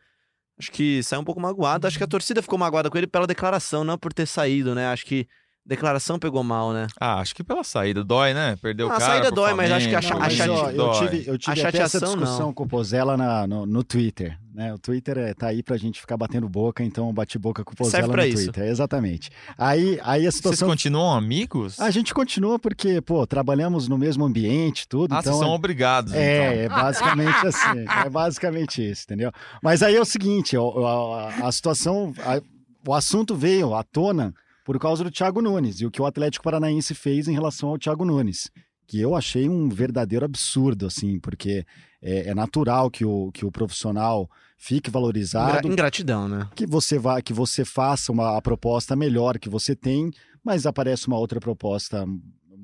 [0.59, 1.87] Acho que saiu um pouco magoado.
[1.87, 4.87] Acho que a torcida ficou magoada com ele pela declaração, não por ter saído, né?
[4.89, 5.29] Acho que
[5.69, 6.87] declaração pegou mal, né?
[6.99, 8.03] Ah, acho que pela saída.
[8.03, 8.57] Dói, né?
[8.61, 9.13] Perdeu o Ah, a cara.
[9.13, 11.61] saída dói, mas acho que a Flamengo, cha- a Mas, ó, eu tive, eu tive
[11.61, 12.53] até essa chateação, discussão não.
[12.55, 14.39] com o Pozella na- no, no Twitter.
[14.55, 14.75] Né?
[14.75, 17.73] O Twitter é, tá aí pra gente ficar batendo boca, então eu bati boca com
[17.73, 18.45] o Pozella no isso.
[18.45, 18.65] Twitter.
[18.65, 19.31] Exatamente.
[19.57, 20.69] Aí, aí a Vocês situação.
[20.69, 21.79] continuam amigos?
[21.79, 25.15] A gente continua porque, pô, trabalhamos no mesmo ambiente, tudo.
[25.15, 26.21] Ah, então vocês são obrigados, então.
[26.23, 27.85] É, é basicamente assim.
[28.05, 29.31] É basicamente isso, entendeu?
[29.63, 32.13] Mas aí é o seguinte: a, a situação.
[32.25, 32.41] a-
[32.87, 34.33] o assunto veio à tona
[34.69, 37.79] por causa do Thiago Nunes e o que o Atlético Paranaense fez em relação ao
[37.79, 38.51] Thiago Nunes.
[38.87, 41.65] Que eu achei um verdadeiro absurdo, assim, porque
[42.03, 44.29] é, é natural que o, que o profissional
[44.59, 46.51] fique valorizado, ingratidão, né?
[46.55, 50.11] que você vá, que você faça uma a proposta melhor que você tem,
[50.45, 52.05] mas aparece uma outra proposta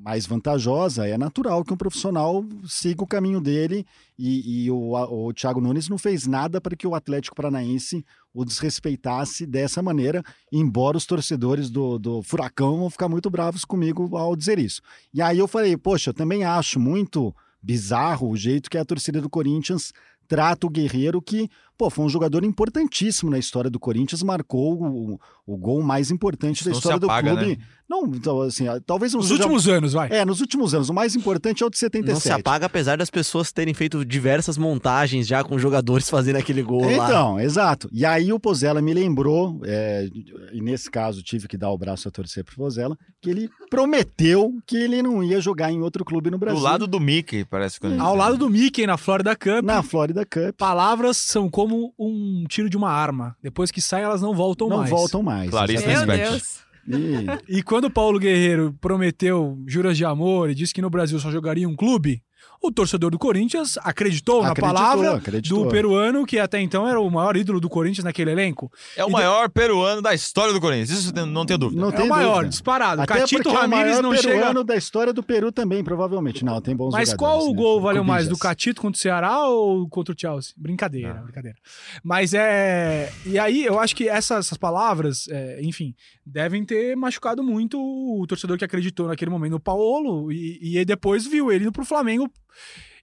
[0.05, 3.83] mais vantajosa, é natural que um profissional siga o caminho dele
[4.19, 8.45] e, e o, o Thiago Nunes não fez nada para que o Atlético Paranaense o
[8.45, 14.35] desrespeitasse dessa maneira, embora os torcedores do, do Furacão vão ficar muito bravos comigo ao
[14.35, 14.79] dizer isso.
[15.11, 19.19] E aí eu falei, poxa, eu também acho muito bizarro o jeito que a torcida
[19.19, 19.91] do Corinthians
[20.27, 25.19] trata o Guerreiro, que pô, foi um jogador importantíssimo na história do Corinthians, marcou o,
[25.45, 27.57] o gol mais importante Isso da não história se apaga, do clube.
[27.57, 27.65] né?
[27.87, 29.43] Não, então, assim, talvez não Nos seja...
[29.43, 30.09] últimos anos, vai.
[30.11, 30.89] É, nos últimos anos.
[30.89, 32.13] O mais importante é o de 77.
[32.13, 36.63] Não se apaga, apesar das pessoas terem feito diversas montagens já com jogadores fazendo aquele
[36.63, 37.05] gol lá.
[37.05, 37.87] Então, exato.
[37.91, 40.07] E aí o Pozella me lembrou, é,
[40.51, 44.51] e nesse caso tive que dar o braço a torcer pro Pozella, que ele prometeu
[44.65, 46.59] que ele não ia jogar em outro clube no Brasil.
[46.59, 49.63] Do lado do Mickey, parece que Ao lado do Mickey na Florida Cup.
[49.63, 50.55] Na Florida Cup.
[50.57, 51.64] Palavras são como
[51.97, 53.35] um tiro de uma arma.
[53.41, 54.89] Depois que saem, elas não voltam não mais.
[54.89, 55.49] voltam mais.
[55.49, 56.05] Clarice Meu.
[56.05, 56.59] Deus.
[56.87, 61.19] E- E quando o Paulo Guerreiro prometeu juras de amor e disse que no Brasil
[61.19, 62.21] só jogaria um clube,
[62.61, 65.63] o torcedor do Corinthians acreditou, na Acreditou, palavra acreditou.
[65.65, 68.71] do peruano, que até então era o maior ídolo do Corinthians naquele elenco.
[68.95, 70.89] É o E de- maior peruano da história do Corinthians.
[70.89, 71.79] Isso não tenho dúvida.
[71.81, 72.49] Não É tem o maior, dúvida.
[72.49, 73.01] disparado.
[73.01, 74.63] Até Catito porque é o Ramírez maior não peruano chega.
[74.63, 76.43] da história do Peru também, provavelmente.
[76.43, 77.55] Não, tem bons Mas qual o né?
[77.55, 78.37] gol valeu mais, do.
[78.37, 80.53] Catito contra o Ceará ou contra o Chelsea?
[80.57, 81.23] Brincadeira, Não.
[81.23, 81.57] brincadeira.
[82.03, 83.11] Mas é.
[83.25, 85.93] E aí, eu acho que essas, essas palavras, é, enfim,
[86.25, 91.25] devem ter machucado muito o torcedor que acreditou naquele momento no Paulo e, e depois
[91.25, 92.29] viu ele indo pro Flamengo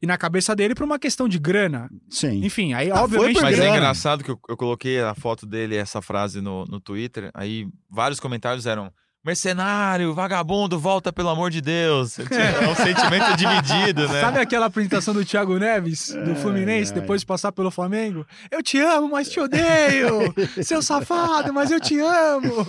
[0.00, 1.88] e na cabeça dele por uma questão de grana.
[2.10, 2.44] Sim.
[2.44, 3.40] Enfim, aí, Ah, foi obviamente.
[3.40, 3.76] Mas é grana.
[3.76, 8.18] engraçado que eu, eu coloquei a foto dele, essa frase no, no Twitter, aí vários
[8.18, 8.92] comentários eram
[9.24, 12.18] mercenário, vagabundo, volta pelo amor de Deus.
[12.18, 14.20] É um sentimento dividido, né?
[14.20, 18.26] Sabe aquela apresentação do Thiago Neves, do Fluminense, depois de passar pelo Flamengo?
[18.50, 20.34] Eu te amo, mas te odeio!
[20.62, 22.66] Seu safado, mas eu te amo!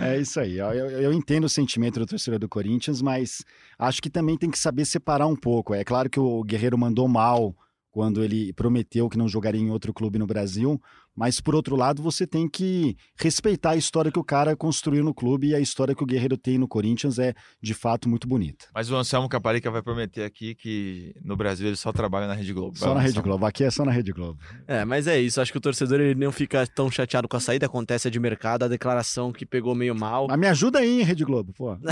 [0.00, 0.58] É isso aí.
[0.58, 3.44] Eu, eu- eu entendo o sentimento do torcedor do Corinthians, mas
[3.78, 5.74] acho que também tem que saber separar um pouco.
[5.74, 7.54] É claro que o Guerreiro mandou mal
[7.90, 10.80] quando ele prometeu que não jogaria em outro clube no Brasil,
[11.16, 15.14] mas por outro lado você tem que respeitar a história que o cara construiu no
[15.14, 18.66] clube e a história que o Guerreiro tem no Corinthians é de fato muito bonita.
[18.74, 22.52] Mas o Anselmo Caparica vai prometer aqui que no Brasil ele só trabalha na Rede
[22.52, 22.78] Globo.
[22.78, 23.46] Só na Rede Globo.
[23.46, 24.38] Aqui é só na Rede Globo.
[24.66, 25.40] É, mas é isso.
[25.40, 27.66] Acho que o torcedor ele não fica tão chateado com a saída.
[27.66, 30.26] Acontece a de mercado, a declaração que pegou meio mal.
[30.28, 31.76] Mas me ajuda aí, hein, Rede Globo, pô.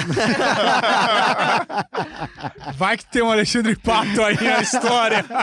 [2.77, 5.25] Vai que tem um Alexandre Pato aí na história.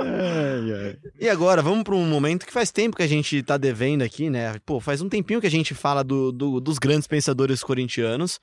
[0.00, 0.96] Ai, ai.
[1.20, 4.28] E agora, vamos para um momento que faz tempo que a gente tá devendo aqui,
[4.30, 4.58] né?
[4.66, 8.40] Pô, faz um tempinho que a gente fala do, do- dos grandes pensadores corintianos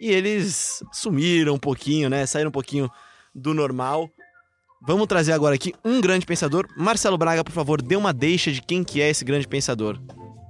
[0.00, 2.26] e eles sumiram um pouquinho, né?
[2.26, 2.90] Saíram um pouquinho
[3.34, 4.08] do normal.
[4.86, 6.66] Vamos trazer agora aqui um grande pensador.
[6.76, 9.98] Marcelo Braga, por favor, dê uma deixa de quem que é esse grande pensador.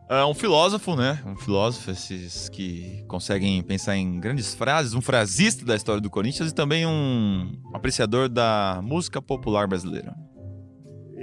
[0.09, 1.22] É um filósofo, né?
[1.24, 6.50] Um filósofo, esses que conseguem pensar em grandes frases, um frasista da história do Corinthians
[6.50, 10.14] e também um apreciador da música popular brasileira.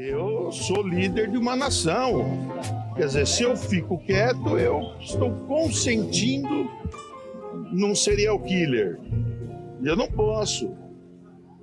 [0.03, 2.25] Eu sou líder de uma nação.
[2.95, 6.67] Quer dizer, se eu fico quieto, eu estou consentindo
[7.71, 8.99] num serial killer.
[9.83, 10.75] Eu não posso.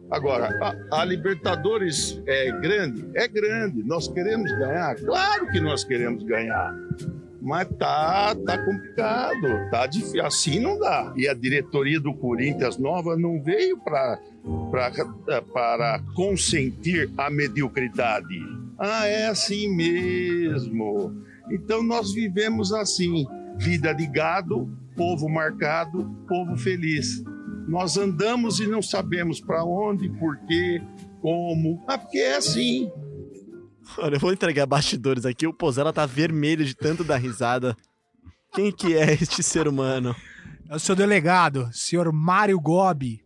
[0.08, 3.10] Agora, a, a Libertadores é grande?
[3.14, 3.82] É grande.
[3.82, 4.94] Nós queremos ganhar?
[4.94, 6.72] Claro que nós queremos ganhar.
[7.40, 10.24] Mas tá, tá complicado, tá difícil.
[10.24, 11.12] Assim não dá.
[11.16, 14.18] E a diretoria do Corinthians nova não veio para
[15.52, 18.38] para consentir a mediocridade.
[18.78, 21.12] Ah, é assim mesmo.
[21.50, 27.22] Então nós vivemos assim: vida de gado, povo marcado, povo feliz.
[27.68, 30.80] Nós andamos e não sabemos para onde, por quê,
[31.20, 31.84] como.
[31.86, 32.90] Ah, porque é assim.
[33.96, 35.46] Olha, eu vou entregar bastidores aqui.
[35.46, 37.76] O Pozella tá vermelho de tanto dar risada.
[38.52, 40.14] Quem que é este ser humano?
[40.68, 43.24] É o seu delegado, senhor Mário Gobi.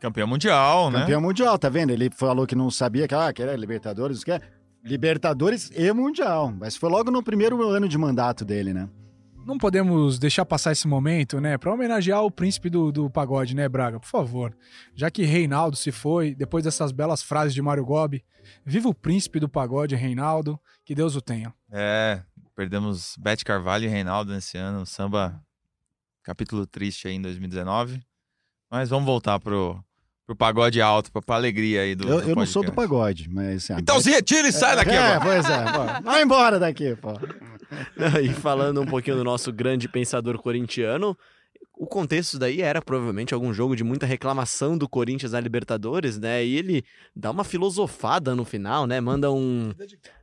[0.00, 1.00] Campeão mundial, né?
[1.00, 1.90] Campeão mundial, tá vendo?
[1.90, 4.40] Ele falou que não sabia que, ah, que era Libertadores, que é
[4.84, 6.52] Libertadores e Mundial.
[6.56, 8.88] Mas foi logo no primeiro ano de mandato dele, né?
[9.44, 11.56] Não podemos deixar passar esse momento, né?
[11.56, 13.98] Pra homenagear o príncipe do, do pagode, né, Braga?
[14.00, 14.56] Por favor.
[14.94, 18.24] Já que Reinaldo se foi, depois dessas belas frases de Mário Gobi,
[18.64, 21.52] viva o príncipe do pagode, Reinaldo, que Deus o tenha.
[21.70, 22.22] É,
[22.54, 25.40] perdemos Bete Carvalho e Reinaldo nesse ano, samba
[26.22, 28.02] capítulo triste aí em 2019.
[28.70, 29.82] Mas vamos voltar pro,
[30.26, 33.28] pro pagode alto, pra, pra alegria aí do Eu, do eu não sou do pagode,
[33.30, 33.70] mas...
[33.70, 35.20] Assim, Então se retira e sai daqui é, agora.
[35.20, 35.64] pois é.
[35.64, 36.02] Pô.
[36.02, 37.12] Vai embora daqui, pô.
[38.22, 41.16] e falando um pouquinho do nosso grande pensador corintiano,
[41.76, 46.44] o contexto daí era provavelmente algum jogo de muita reclamação do Corinthians na Libertadores, né?
[46.44, 46.82] E ele
[47.14, 48.98] dá uma filosofada no final, né?
[49.00, 49.72] Manda um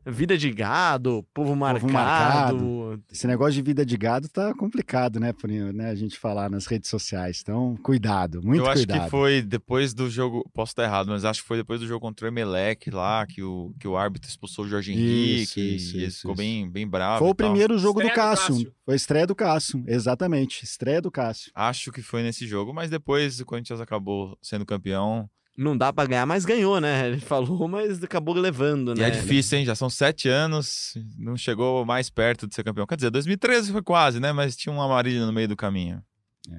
[0.06, 1.94] vida de gado, povo marcado.
[1.94, 3.04] marcado.
[3.12, 6.66] Esse negócio de vida de gado tá complicado, né, por né, a gente falar nas
[6.66, 7.40] redes sociais.
[7.42, 9.06] Então, cuidado, muito eu acho cuidado.
[9.06, 12.02] que foi depois do jogo, posso estar errado, mas acho que foi depois do jogo
[12.02, 15.96] contra o Emelec lá, que o, que o árbitro expulsou o Jorge Isso, Henrique, isso,
[15.96, 16.38] e ele isso, ficou isso.
[16.38, 17.20] bem, bem bravo.
[17.20, 17.50] Foi o tal.
[17.50, 18.56] primeiro jogo do Estreia do Cássio.
[18.56, 18.74] Cássio.
[18.86, 20.64] Foi a estreia do Cássio, exatamente.
[20.64, 21.43] Estreia do Cássio.
[21.54, 26.06] Acho que foi nesse jogo, mas depois o Corinthians acabou sendo campeão não dá pra
[26.06, 27.06] ganhar, mas ganhou, né?
[27.10, 29.08] Ele falou, mas acabou levando, E né?
[29.08, 29.66] é difícil, hein?
[29.66, 32.88] Já são sete anos, não chegou mais perto de ser campeão.
[32.88, 34.32] Quer dizer, 2013 foi quase, né?
[34.32, 36.02] Mas tinha uma amarilha no meio do caminho.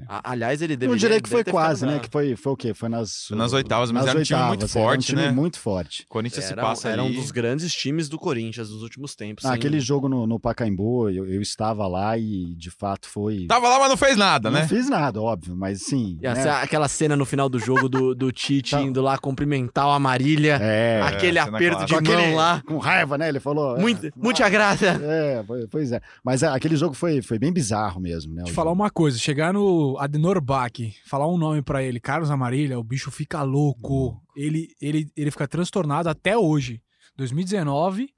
[0.08, 0.98] A- Aliás, ele Eu deveria...
[0.98, 1.98] diria que foi quase, né?
[1.98, 2.72] Que foi, foi o quê?
[2.72, 3.26] Foi nas...
[3.28, 5.30] Foi nas oitavas, mas nas era um time muito era um forte, time né?
[5.30, 6.06] muito forte.
[6.08, 9.44] Corinthians se Era, passa era um dos grandes times do Corinthians nos últimos tempos.
[9.44, 13.46] Ah, sem- aquele jogo no, no Pacaembu, eu, eu estava lá e de fato foi...
[13.46, 14.66] Tava lá, mas não fez nada, não né?
[14.66, 16.18] fiz nada, óbvio, mas sim.
[16.22, 16.50] E essa- né?
[16.62, 18.80] Aquela cena no final do jogo do, do Tite Tá.
[18.80, 20.58] indo lá cumprimentar o Amarília.
[20.62, 22.10] É, aquele cena aperto de clássica.
[22.10, 22.62] mão aquele- lá.
[22.66, 23.28] com raiva, né?
[23.28, 23.78] Ele falou.
[23.78, 24.86] Muito, é, muita graça.
[25.02, 26.00] É, pois é.
[26.24, 28.44] Mas é, aquele jogo foi, foi bem bizarro mesmo, né?
[28.46, 30.72] Eu falar uma coisa, chegar no Adenor Bach,
[31.06, 34.20] falar um nome pra ele, Carlos Amarília, o bicho fica louco.
[34.36, 36.82] Ele, ele, ele fica transtornado até hoje.
[37.16, 38.08] 2019,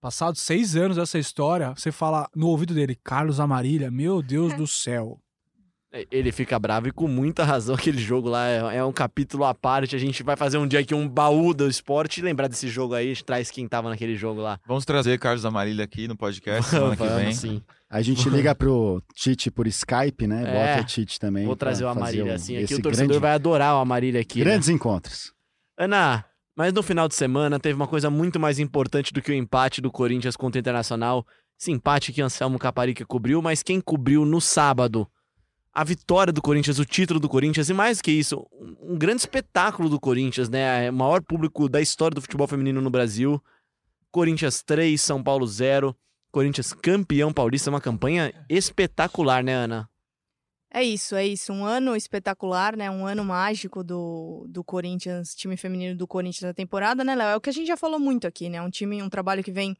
[0.00, 4.66] passados seis anos dessa história, você fala no ouvido dele, Carlos Amarília, meu Deus do
[4.68, 5.20] céu.
[6.10, 7.74] Ele fica bravo e com muita razão.
[7.76, 9.94] Aquele jogo lá é, é um capítulo à parte.
[9.94, 12.94] A gente vai fazer um dia aqui um baú do esporte e lembrar desse jogo
[12.94, 13.06] aí.
[13.06, 14.58] A gente traz quem tava naquele jogo lá.
[14.66, 17.32] Vamos trazer Carlos Amarília aqui no podcast semana que vem.
[17.34, 17.62] Sim.
[17.90, 20.44] A gente liga pro Tite por Skype, né?
[20.46, 20.52] É.
[20.76, 21.44] Bota o Tite também.
[21.44, 22.54] Vou trazer o Amarília assim.
[22.56, 24.38] Aqui esse o torcedor grande- vai adorar o Amarília aqui.
[24.38, 24.44] né?
[24.46, 25.32] Grandes encontros.
[25.78, 26.24] Ana,
[26.56, 29.82] mas no final de semana teve uma coisa muito mais importante do que o empate
[29.82, 31.26] do Corinthians contra o Internacional.
[31.60, 35.06] Esse empate que Anselmo Caparica cobriu, mas quem cobriu no sábado?
[35.74, 38.46] A vitória do Corinthians, o título do Corinthians e mais que isso,
[38.80, 40.86] um grande espetáculo do Corinthians, né?
[40.86, 43.42] É O maior público da história do futebol feminino no Brasil.
[44.10, 45.96] Corinthians 3, São Paulo 0.
[46.30, 49.88] Corinthians campeão paulista, uma campanha espetacular, né, Ana?
[50.74, 51.52] É isso, é isso.
[51.52, 52.90] Um ano espetacular, né?
[52.90, 57.28] Um ano mágico do, do Corinthians, time feminino do Corinthians na temporada, né, Léo?
[57.28, 58.60] É o que a gente já falou muito aqui, né?
[58.62, 59.76] Um time, um trabalho que vem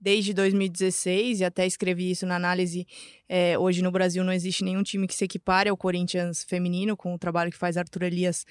[0.00, 2.86] desde 2016 e até escrevi isso na análise.
[3.28, 7.14] é, hoje no Brasil não existe nenhum time que se equipare ao Corinthians feminino com
[7.14, 8.44] o trabalho que faz Arthur Elias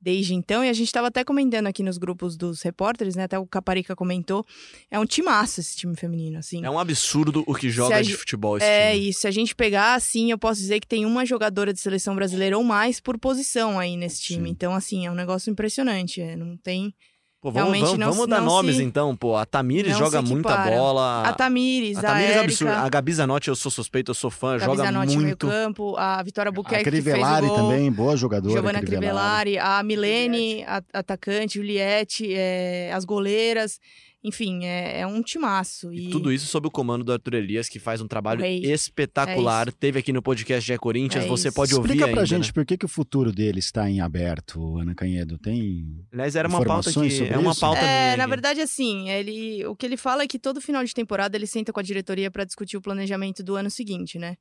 [0.00, 0.64] desde então.
[0.64, 3.24] E a gente estava até comentando aqui nos grupos dos repórteres, né?
[3.24, 4.46] Até o Caparica comentou.
[4.90, 6.64] É um timaço esse time feminino, assim.
[6.64, 9.08] É um absurdo o que joga de futebol esse É, time.
[9.08, 12.14] e se a gente pegar, assim, eu posso dizer que tem uma jogadora de seleção
[12.14, 14.44] brasileira ou mais por posição aí nesse time.
[14.46, 14.50] Sim.
[14.52, 16.20] Então, assim, é um negócio impressionante.
[16.20, 16.94] é, Não tem.
[17.40, 19.36] Pô, vamos, realmente vamos, não vamos dar não nomes se- então, pô.
[19.36, 21.22] A Tamires joga muita bola.
[21.22, 22.78] A Tamires, A a, Tamires é Érica, absurda.
[22.80, 25.46] A Gabi Zanotti, eu sou suspeito, eu sou fã, a joga Zanotti no muito.
[25.46, 27.56] campo, a Vitória A Buquerque que fez o Crivellari gol.
[27.56, 28.52] também, boa jogadora.
[28.52, 29.52] Giovanna Crivellari.
[29.52, 33.78] Crivellari, a Milene, a- atacante, Juliette, é, as goleiras.
[34.28, 35.92] Enfim, é, é um timaço.
[35.92, 38.60] E E, tudo isso sob o comando do Arthur Elias, que faz um trabalho rei.
[38.64, 39.68] espetacular.
[39.68, 41.54] É Teve aqui no podcast Gé Corinthians, É você isso.
[41.54, 42.52] pode ouvir Explica pra ainda, gente né?
[42.52, 45.38] por que, que o futuro dele está em aberto, Ana Canhedo.
[45.38, 45.86] Tem.
[46.12, 47.18] Aliás, era uma pauta Informações que...
[47.18, 47.60] sobre É uma isso?
[47.60, 48.30] pauta minha É, na aqui.
[48.30, 51.72] verdade, assim, ele, o que ele fala é que todo final de temporada ele senta
[51.72, 54.36] com a diretoria para discutir o planejamento do ano seguinte, né?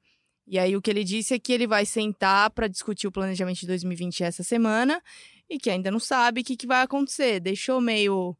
[0.49, 3.59] E aí o que ele disse é que ele vai sentar para discutir o planejamento
[3.59, 5.01] de 2020 essa semana
[5.49, 7.39] e que ainda não sabe o que, que vai acontecer.
[7.41, 8.33] Deixou meio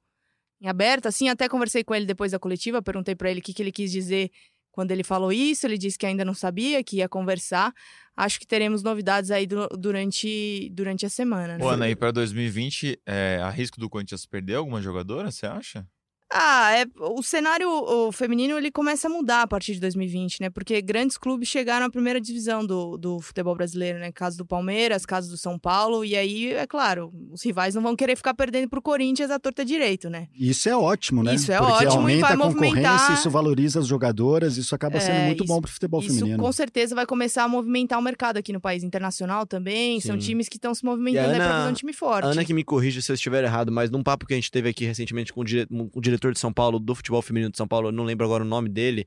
[0.62, 3.54] em aberto, assim, até conversei com ele depois da coletiva, perguntei para ele o que,
[3.54, 4.32] que ele quis dizer
[4.72, 7.74] quando ele falou isso, ele disse que ainda não sabia, que ia conversar.
[8.15, 11.63] Acho que teremos novidades aí du- durante, durante a semana, né?
[11.65, 15.88] Ô, Ana, e pra 2020, é, há risco do Corinthians perder alguma jogadora, você acha?
[16.30, 20.50] Ah, é, o cenário o feminino ele começa a mudar a partir de 2020, né?
[20.50, 24.12] Porque grandes clubes chegaram à primeira divisão do, do futebol brasileiro, né?
[24.12, 26.04] Caso do Palmeiras, caso do São Paulo.
[26.04, 29.63] E aí, é claro, os rivais não vão querer ficar perdendo pro Corinthians à torta
[29.63, 30.28] direito, né?
[30.38, 31.34] Isso é ótimo, né?
[31.36, 34.76] Isso é Porque ótimo e aumenta vai a concorrência, movimentar- isso valoriza as jogadoras, isso
[34.76, 36.44] acaba sendo É, muito isso- bom pro futebol Isso feminino.
[36.44, 40.02] com certeza vai começar a movimentar o mercado aqui no país internacional também.
[40.02, 40.28] São Sim.
[40.28, 42.26] times que estão se movimentando aí pra Ana- fazer um time forte.
[42.26, 44.68] Ana que me corrija se eu estiver errado, mas num papo que a gente teve
[44.68, 47.58] aqui recentemente com o, dire- com o diretor de São Paulo, do futebol feminino de
[47.58, 49.06] São Paulo, eu não lembro agora o nome dele,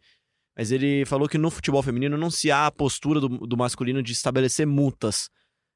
[0.57, 4.03] mas ele falou que no futebol feminino não se há a postura do, do masculino
[4.03, 5.29] de estabelecer multas.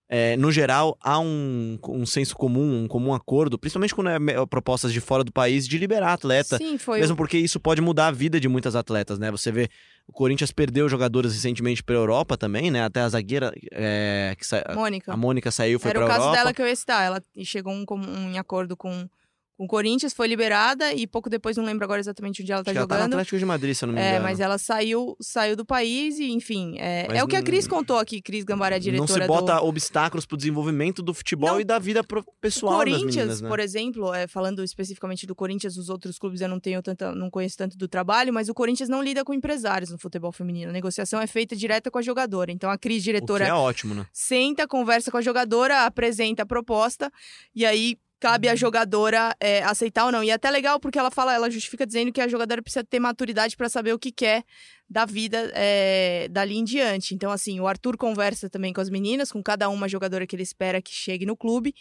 [0.07, 4.92] É, no geral, há um, um senso comum, um comum acordo, principalmente quando é propostas
[4.92, 6.59] de fora do país, de liberar atleta.
[6.59, 9.31] Sim, foi Mesmo porque isso pode mudar a vida de muitas atletas, né?
[9.31, 9.66] Você vê,
[10.07, 12.85] o Corinthians perdeu jogadores recentemente pra Europa também, né?
[12.85, 15.11] Até a zagueira, é, que sa- Mônica.
[15.11, 16.37] a Mônica saiu, foi Era pra o caso Europa.
[16.37, 17.03] dela que eu ia citar.
[17.03, 19.09] Ela chegou um, um em acordo com,
[19.57, 22.71] com o Corinthians, foi liberada e pouco depois, não lembro agora exatamente onde ela tá
[22.71, 23.12] Acho que ela tá no jogando.
[23.14, 24.25] Atlético de Madrid, se eu não me é, engano.
[24.25, 27.69] mas ela saiu, saiu do país e, enfim, é, Mas é o que a Cris
[27.69, 29.67] contou aqui, Cris Gambara, diretora não se bota do...
[29.67, 31.61] obstáculos pro desenvolvimento do futebol Não.
[31.61, 33.49] e da vida pro- pessoal das Corinthians, meninas, né?
[33.49, 37.31] por exemplo, é, falando especificamente do Corinthians, os outros clubes eu não tenho tanta, não
[37.31, 40.71] conheço tanto do trabalho, mas o Corinthians não lida com empresários no futebol feminino.
[40.71, 42.51] A negociação é feita direta com a jogadora.
[42.51, 44.07] Então a Cris, diretora, é ótimo, né?
[44.12, 47.11] senta, conversa com a jogadora, apresenta a proposta
[47.55, 50.25] e aí cabe a jogadora é, aceitar ou não.
[50.25, 52.98] E é até legal porque ela fala, ela justifica dizendo que a jogadora precisa ter
[52.98, 54.44] maturidade para saber o que quer
[54.88, 57.15] da vida é, dali em diante.
[57.15, 60.42] Então, assim, o Arthur conversa também com as meninas, com cada uma jogadora que ele
[60.42, 61.75] espera que chegue no clube.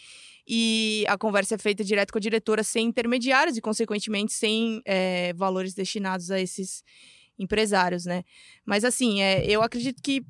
[0.46, 5.32] E a conversa é feita direto com a diretora, sem intermediários e, consequentemente, sem é,
[5.32, 6.84] valores destinados a esses
[7.38, 8.22] empresários, né?
[8.66, 10.22] Mas, assim, é, eu acredito que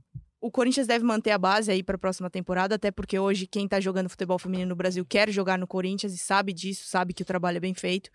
[0.44, 3.64] o Corinthians deve manter a base aí para a próxima temporada, até porque hoje quem
[3.64, 7.22] está jogando futebol feminino no Brasil quer jogar no Corinthians e sabe disso, sabe que
[7.22, 8.10] o trabalho é bem feito.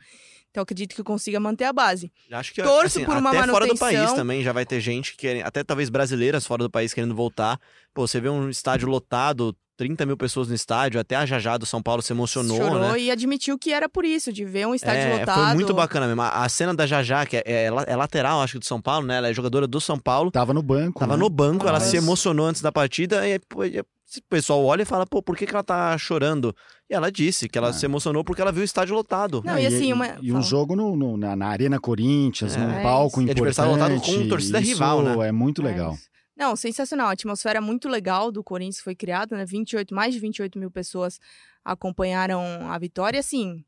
[0.51, 2.11] Então acredito que consiga manter a base.
[2.31, 4.05] Acho que Torço assim, por uma até fora do manutenção.
[4.05, 7.59] país também já vai ter gente que até talvez brasileiras fora do país querendo voltar.
[7.95, 11.65] Pô, você vê um estádio lotado, 30 mil pessoas no estádio, até a Jajá do
[11.65, 12.99] São Paulo se emocionou, Chorou né?
[12.99, 15.45] e admitiu que era por isso, de ver um estádio É, lotado.
[15.45, 16.21] foi muito bacana mesmo.
[16.21, 19.07] A a cena da Jajá, que é, é é lateral, acho que do São Paulo,
[19.07, 19.15] né?
[19.15, 20.29] Ela é jogadora do São Paulo.
[20.31, 20.99] Tava no banco.
[20.99, 21.23] Tava né?
[21.23, 25.05] no banco, ela se emocionou antes da partida e e o pessoal olha e fala,
[25.05, 26.53] pô, por que, que ela tá chorando?
[26.89, 27.73] E ela disse que ela Ah.
[27.73, 29.41] se emocionou porque ela viu o estádio lotado.
[29.45, 32.59] Não, e assim, uma- e um jogo no, no- na, na Arena Corinthians, É.
[32.59, 33.21] num É palco.
[33.21, 33.31] E importante.
[33.39, 35.27] adversário lotado com torcida isso rival, né?
[35.27, 35.93] É muito É legal.
[35.93, 36.09] isso.
[36.39, 37.09] Não, sensacional.
[37.09, 39.45] A atmosfera muito legal do Corinthians foi criada, né?
[39.45, 41.19] 28, mais de 28 mil pessoas
[41.65, 43.19] acompanharam a vitória.
[43.19, 43.65] Assim,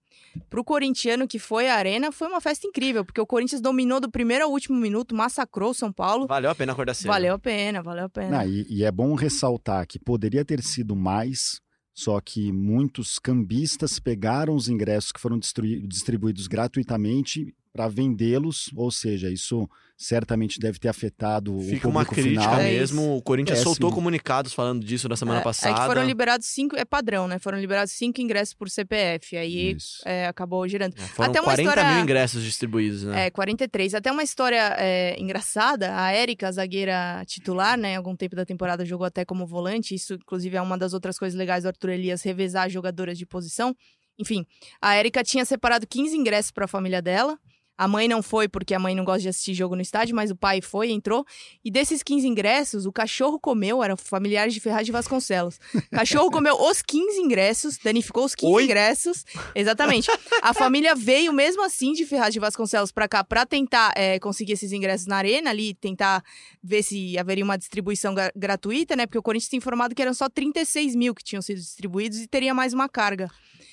[0.49, 4.09] pro corintiano que foi à arena, foi uma festa incrível, porque o Corinthians dominou do
[4.09, 6.27] primeiro ao último minuto, massacrou o São Paulo.
[6.27, 7.07] Valeu a pena acordar cedo.
[7.07, 8.39] Valeu a pena, valeu a pena.
[8.39, 11.59] Ah, e, e é bom ressaltar que poderia ter sido mais,
[11.93, 19.29] só que muitos cambistas pegaram os ingressos que foram distribuídos gratuitamente para vendê-los, ou seja,
[19.29, 22.59] isso certamente deve ter afetado Fica o uma público crítica final.
[22.59, 23.15] É mesmo.
[23.17, 23.95] O Corinthians É, soltou sim.
[23.95, 25.75] comunicados falando disso na semana é, passada.
[25.75, 27.37] É que foram liberados cinco, é padrão, né?
[27.39, 29.37] Foram liberados cinco ingressos por CPF.
[29.37, 30.95] Aí é, acabou girando.
[30.97, 33.27] É, Foram Até uma 40 história- mil ingressos distribuídos, né?
[33.27, 33.93] É, 43.
[33.93, 35.95] Até uma história é, engraçada.
[35.95, 37.95] A Érica, a zagueira titular, né?
[37.95, 39.93] Algum tempo da temporada jogou até como volante.
[39.95, 43.73] Isso, inclusive, é uma das outras coisas legais do Arthur Elias, revezar jogadoras de posição.
[44.19, 44.45] Enfim,
[44.81, 47.37] a Érica tinha separado 15 ingressos para a família dela.
[47.83, 50.29] A mãe não foi porque a mãe não gosta de assistir jogo no estádio, mas
[50.29, 51.25] o pai foi, entrou.
[51.65, 55.59] E desses 15 ingressos, o cachorro comeu, eram familiares de Ferraz de Vasconcelos.
[55.73, 58.63] O cachorro comeu os 15 ingressos, danificou os 15 Oi?
[58.65, 59.25] ingressos.
[59.55, 60.11] Exatamente.
[60.43, 64.51] A família veio mesmo assim de Ferraz de Vasconcelos pra cá pra tentar é, conseguir
[64.53, 66.23] esses ingressos na arena ali, tentar
[66.63, 69.07] ver se haveria uma distribuição gra- gratuita, né?
[69.07, 72.27] Porque o Corinthians tinha informado que eram só 36 mil que tinham sido distribuídos e
[72.27, 73.27] teria mais uma carga.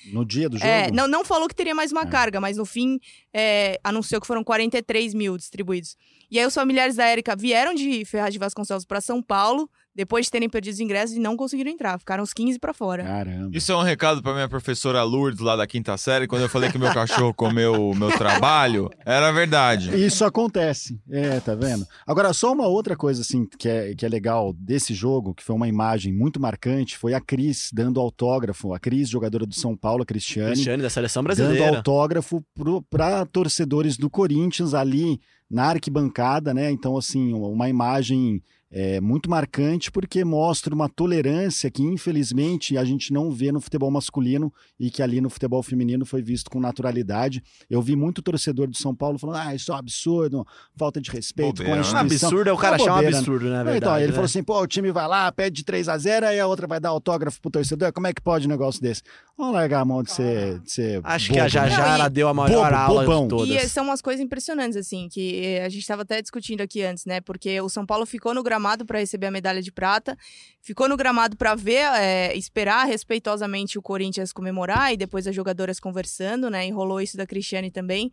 [0.05, 0.69] No dia do jogo?
[0.69, 2.05] É, não, não falou que teria mais uma É.
[2.05, 2.99] carga, mas no fim
[3.33, 5.95] é, anunciou que foram 43 mil distribuídos.
[6.31, 9.69] E aí os familiares da Érica vieram de Ferraz de Vasconcelos pra São Paulo,
[9.99, 11.99] depois de terem perdido os ingressos e não conseguiram entrar.
[11.99, 13.03] Ficaram os 15 pra fora.
[13.03, 13.49] Caramba.
[13.51, 16.71] Isso é um recado pra minha professora Lourdes, lá da quinta série, quando eu falei
[16.71, 18.89] que meu cachorro comeu o meu trabalho.
[19.05, 19.93] Era verdade.
[19.93, 20.97] Isso acontece.
[21.11, 21.85] É, tá vendo?
[22.07, 25.53] Agora, só uma outra coisa, assim, que é, que é legal desse jogo, que foi
[25.53, 28.73] uma imagem muito marcante, foi a Cris dando autógrafo.
[28.73, 31.75] A Cris, jogadora do São Paulo, a Cristiane, Cristiane da seleção dando brasileira.
[31.75, 32.41] autógrafo
[32.89, 35.19] para torcedores do Corinthians ali
[35.51, 36.71] na arquibancada, né?
[36.71, 38.41] Então, assim, uma imagem
[38.71, 43.89] é, muito marcante porque mostra uma tolerância que, infelizmente, a gente não vê no futebol
[43.89, 47.41] masculino e que ali no futebol feminino foi visto com naturalidade.
[47.67, 50.45] Eu vi muito torcedor do São Paulo falando: ah, isso é um absurdo,
[50.77, 51.81] falta de respeito com a Bobeira, né?
[51.81, 52.29] Um instituição.
[52.29, 53.07] absurdo é o cara achar um né?
[53.07, 53.77] absurdo, na verdade.
[53.77, 54.13] então, ele né?
[54.13, 56.67] falou assim: pô, o time vai lá, pede de 3 a 0 aí a outra
[56.67, 57.91] vai dar autógrafo pro torcedor.
[57.91, 59.01] Como é que pode um negócio desse?
[59.35, 60.59] Vamos largar a mão de ser.
[60.59, 61.77] De ser Acho bobo, que a né?
[61.77, 63.23] Não, ela deu a maior Bobo, aula bobão.
[63.23, 63.63] de todas.
[63.63, 67.05] E são umas coisas impressionantes, assim, que eh, a gente estava até discutindo aqui antes,
[67.05, 67.19] né?
[67.21, 70.17] Porque o São Paulo ficou no gramado para receber a medalha de prata,
[70.61, 75.79] ficou no gramado para ver, eh, esperar respeitosamente o Corinthians comemorar e depois as jogadoras
[75.79, 76.67] conversando, né?
[76.67, 78.11] E rolou isso da Cristiane também.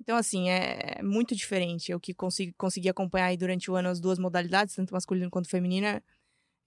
[0.00, 1.92] Então, assim, é muito diferente.
[1.92, 6.02] Eu que consegui, consegui acompanhar durante o ano as duas modalidades, tanto masculino quanto feminina,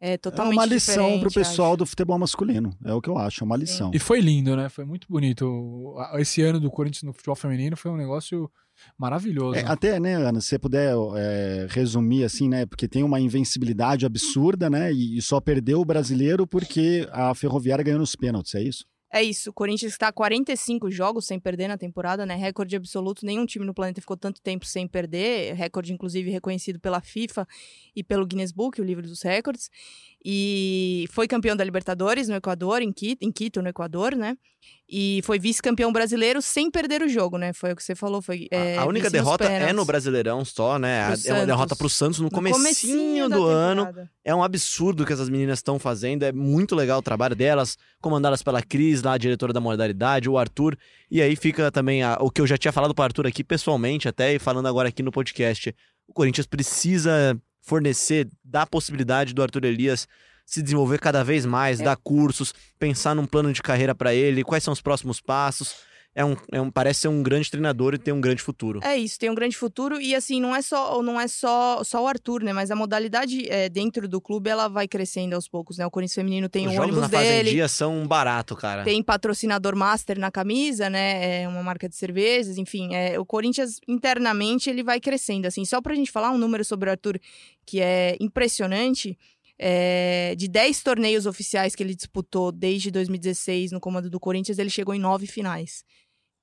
[0.04, 1.78] é É totalmente uma lição diferente, pro pessoal acho.
[1.78, 2.76] do futebol masculino.
[2.84, 3.89] É o que eu acho, é uma lição.
[3.93, 4.68] E foi lindo, né?
[4.68, 5.95] Foi muito bonito.
[6.16, 8.51] Esse ano do Corinthians no futebol feminino foi um negócio
[8.97, 9.58] maravilhoso.
[9.58, 14.06] É, até, né, Ana, se você puder é, resumir assim, né, porque tem uma invencibilidade
[14.06, 18.62] absurda, né, e, e só perdeu o brasileiro porque a Ferroviária ganhou nos pênaltis, é
[18.62, 18.86] isso?
[19.16, 22.34] É isso, o Corinthians está 45 jogos sem perder na temporada, né?
[22.34, 26.99] Recorde absoluto, nenhum time no planeta ficou tanto tempo sem perder, recorde inclusive reconhecido pela
[26.99, 27.47] FIFA
[27.95, 29.70] e pelo Guinness Book, o livro dos recordes.
[30.26, 34.38] E foi campeão da Libertadores no Equador, em Quito, em Quito no Equador, né?
[34.89, 37.51] E foi vice-campeão brasileiro sem perder o jogo, né?
[37.51, 40.80] Foi o que você falou, foi A- é, a única derrota é no Brasileirão só,
[40.80, 41.07] né?
[41.11, 43.82] Pro É uma derrota pro Santos no, No comecinho do ano.
[44.24, 46.24] É um absurdo o que essas meninas estão fazendo.
[46.24, 50.38] É muito legal o trabalho delas, comandadas pela Cris, lá, a diretora da modalidade, o
[50.38, 50.78] Arthur.
[51.11, 54.07] E aí fica também a- o que eu já tinha falado pro Arthur aqui pessoalmente,
[54.07, 55.76] até e falando agora aqui no podcast.
[56.07, 60.07] O Corinthians precisa fornecer, dar a possibilidade do Arthur Elias
[60.45, 64.64] se desenvolver cada vez mais, dar cursos, pensar num plano de carreira para ele, quais
[64.64, 65.78] são os próximos passos.
[66.16, 68.80] É um, é um, parece ser um grande treinador e ter um grande futuro.
[68.84, 72.03] É isso, tem um grande futuro e assim não é só não é só só
[72.03, 72.53] o Arthur, né?
[72.53, 75.86] Mas a modalidade é, dentro do clube ela vai crescendo aos poucos, né?
[75.88, 78.84] O Corinthians feminino tem Os jogos ônibus na dele, Fazendia são um barato, cara.
[78.84, 81.41] tem patrocinador master na camisa, né?
[81.41, 82.93] É uma marca de cervejas, enfim.
[82.93, 85.47] É, o Corinthians, internamente, ele vai crescendo.
[85.47, 87.20] Assim, só pra gente falar um número sobre o Arthur
[87.66, 89.18] que é impressionante.
[89.57, 94.70] é, de 10 torneios oficiais que ele disputou desde 2016 no comando do Corinthians, ele
[94.70, 95.84] chegou em nove finais.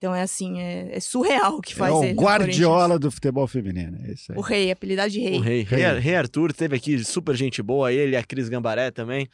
[0.01, 2.19] Então é assim, é, é surreal o que faz é ele.
[2.19, 3.99] o Guardiola do futebol feminino.
[4.09, 4.39] É isso aí.
[4.39, 5.37] O rei, apelidado de rei.
[5.37, 8.91] O rei, rei, Rei Arthur teve aqui, super gente boa, ele e a Cris Gambaré
[8.91, 9.29] também.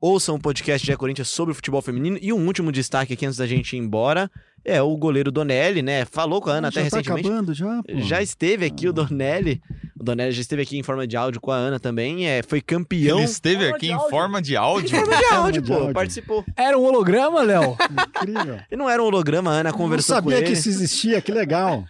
[0.00, 2.16] Ouçam o podcast de Corinthians sobre o futebol feminino.
[2.22, 4.30] E um último destaque aqui antes da gente ir embora
[4.64, 6.04] é o goleiro Donelli, né?
[6.04, 7.26] Falou com a Ana já até tá recentemente.
[7.28, 8.00] acabando já, pô.
[8.02, 9.60] Já esteve aqui o Donelli.
[9.98, 12.28] O Donelli já esteve aqui em forma de áudio com a Ana também.
[12.28, 13.18] É, foi campeão.
[13.18, 14.90] Ele esteve Forma aqui em forma de áudio.
[14.90, 15.74] Forma de áudio, pô.
[15.74, 15.94] áudio.
[15.94, 16.44] Participou.
[16.56, 17.76] Era um holograma, Léo?
[18.20, 18.60] Incrível.
[18.70, 20.46] E não era um holograma, a Ana conversou com sabia ele.
[20.46, 21.84] que isso existia, que legal.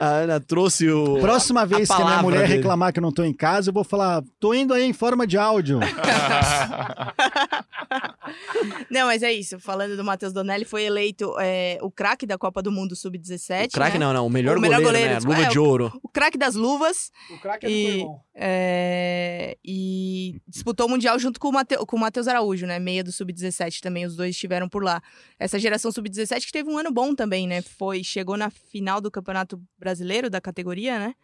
[0.00, 1.18] A Ana trouxe o.
[1.20, 2.54] Próxima vez que a minha mulher dele.
[2.56, 5.26] reclamar que eu não tô em casa, eu vou falar, tô indo aí em forma
[5.26, 5.80] de áudio.
[8.90, 9.58] Não, mas é isso.
[9.60, 13.66] Falando do Matheus Donelli, foi eleito é, o craque da Copa do Mundo Sub-17.
[13.66, 14.06] O craque né?
[14.06, 14.26] não, não.
[14.26, 15.34] O melhor, O melhor goleiro, goleiro, né?
[15.36, 15.92] Luva é, de ouro.
[16.02, 17.10] O craque das luvas.
[17.30, 18.20] O craque é do E- Corinthians.
[18.34, 22.78] é, e disputou o Mundial junto com o, Mateu, com o Matheus Araújo, né?
[22.78, 24.06] Meia do Sub-17 também.
[24.06, 25.02] Os dois estiveram por lá.
[25.38, 27.62] Essa geração Sub-17 que teve um ano bom também, né?
[27.62, 31.14] Foi, chegou na final do Campeonato Brasileiro da categoria, né?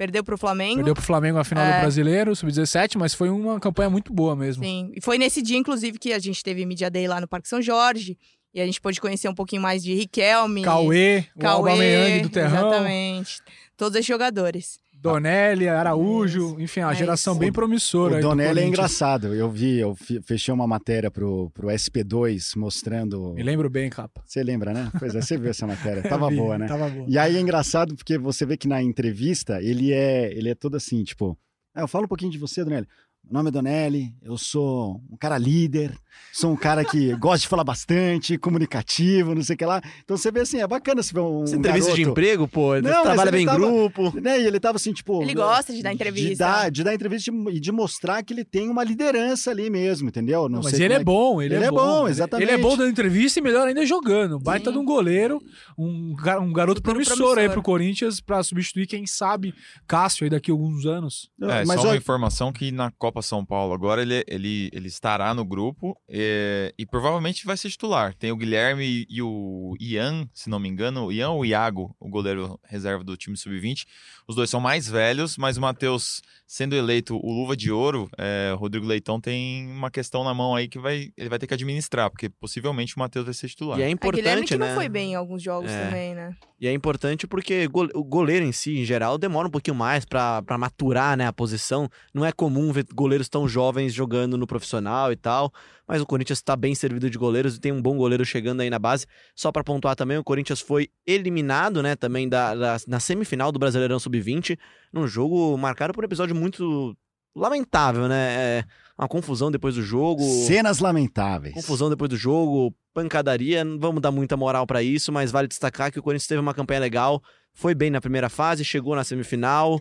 [0.00, 0.76] Perdeu pro Flamengo.
[0.76, 1.74] Perdeu pro Flamengo na final É.
[1.74, 4.64] do Brasileiro, sub-17, mas foi uma campanha muito boa mesmo.
[4.64, 4.90] Sim.
[4.96, 7.60] E foi nesse dia, inclusive, que a gente teve Media Day lá no Parque São
[7.60, 8.16] Jorge.
[8.54, 10.62] E a gente pôde conhecer um pouquinho mais de Riquelme.
[10.62, 13.42] Cauê, o Cauê, Aubameyang do Terrão, Exatamente.
[13.76, 14.78] Todos esses jogadores.
[15.00, 17.40] Donelli, Araújo, enfim, uma É geração isso.
[17.40, 18.18] bem promissora.
[18.18, 19.34] O Donelli é engraçado.
[19.34, 23.32] Eu vi, eu fechei uma matéria pro, pro SP2 mostrando.
[23.34, 24.22] Me lembro bem, capa.
[24.26, 24.90] Você lembra, né?
[24.98, 26.02] Pois é, você viu essa matéria.
[26.08, 26.66] Tava Vi, boa, né?
[26.66, 27.06] Tava boa.
[27.08, 30.76] E aí é engraçado porque você vê que na entrevista ele é, ele é todo
[30.76, 31.38] assim, tipo,
[31.74, 32.86] ah, eu falo um pouquinho de você, Donelli.
[33.24, 35.96] Meu nome é Donelli, eu sou um cara líder,
[36.32, 39.80] sou um cara que gosta de falar bastante, comunicativo, não sei o que lá.
[40.02, 42.74] Então você vê assim, é bacana você ver um, Essa entrevista de garoto, emprego, pô.
[42.80, 44.20] Não, trabalha ele bem em grupo.
[44.20, 44.40] né?
[44.40, 45.22] E ele tava assim, tipo...
[45.22, 46.28] Ele gosta de dar entrevista.
[46.30, 49.70] De dar, de dar entrevista e de, de mostrar que ele tem uma liderança ali
[49.70, 50.48] mesmo, entendeu?
[50.48, 52.48] Não, Não, mas ele como é bom, ele, Ele é bom, Ele- exatamente.
[52.50, 54.40] Ele é bom dando entrevista e melhor ainda jogando.
[54.40, 54.72] Baita Sim.
[54.72, 55.40] de um goleiro,
[55.78, 57.38] um, ga- um garoto promissor, promissor.
[57.38, 59.54] aí pro Corinthians pra substituir, quem sabe,
[59.86, 61.30] Cássio aí daqui a alguns anos.
[61.40, 64.88] É, mas só uma olha- informação que na Copa São Paulo agora ele, ele, ele
[64.88, 68.14] estará no grupo é, e provavelmente vai ser titular.
[68.14, 71.94] Tem o Guilherme e o Ian, se não me engano, o Ian ou o Iago,
[71.98, 73.84] o goleiro reserva do time sub-20.
[74.28, 78.52] Os dois são mais velhos, mas o Matheus, sendo eleito o Luva de Ouro, é,
[78.54, 81.54] o Rodrigo Leitão tem uma questão na mão aí que vai, ele vai ter que
[81.54, 83.78] administrar, porque possivelmente o Matheus vai ser titular.
[83.78, 84.68] E é A Guilherme importante, que né?
[84.68, 85.84] não foi bem em alguns jogos É.
[85.84, 86.36] também, né?
[86.60, 90.42] E é importante porque o goleiro em si, em geral, demora um pouquinho mais pra
[90.42, 91.88] pra maturar né, a posição.
[92.12, 95.52] Não é comum ver goleiros tão jovens jogando no profissional e tal.
[95.88, 98.70] Mas o Corinthians está bem servido de goleiros e tem um bom goleiro chegando aí
[98.70, 99.06] na base.
[99.34, 103.58] Só pra pontuar também, o Corinthians foi eliminado, né, também da, da- na semifinal do
[103.58, 104.58] Brasileirão Sub-20,
[104.92, 106.96] num jogo marcado por um episódio muito
[107.34, 108.58] lamentável, né?
[108.58, 108.64] É
[108.98, 110.22] uma confusão depois do jogo.
[110.46, 111.54] Cenas lamentáveis.
[111.54, 115.90] Confusão depois do jogo, pancadaria, não vamos dar muita moral pra isso, mas vale destacar
[115.92, 117.22] que o Corinthians teve uma campanha legal,
[117.54, 119.80] foi bem na primeira fase, chegou na semifinal,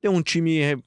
[0.00, 0.82] tem um time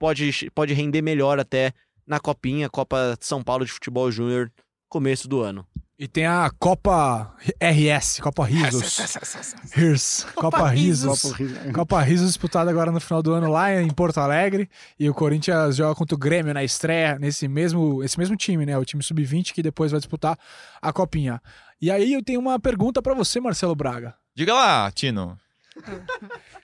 [0.00, 1.72] pode, pode render melhor até
[2.06, 4.50] na Copinha, Copa São Paulo de Futebol Júnior,
[4.88, 5.64] começo do ano.
[5.98, 8.96] E tem a Copa RS, Copa Risos.
[9.76, 11.34] Rirs, Copa Risos.
[11.74, 14.70] Copa Risos disputada agora no final do ano lá em Porto Alegre.
[14.98, 18.78] E o Corinthians joga contra o Grêmio na estreia, nesse mesmo, esse mesmo time, né?
[18.78, 20.38] O time sub-20 que depois vai disputar
[20.80, 21.38] a Copinha.
[21.78, 24.14] E aí eu tenho uma pergunta pra você, Marcelo Braga.
[24.34, 25.38] Diga lá, Tino.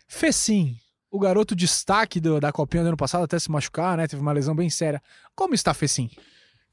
[0.09, 0.79] Fecim,
[1.17, 4.07] o garoto destaque do- da Copinha do ano passado até se machucar, né?
[4.07, 5.03] Teve uma lesão bem séria.
[5.35, 6.11] Como está Fecim?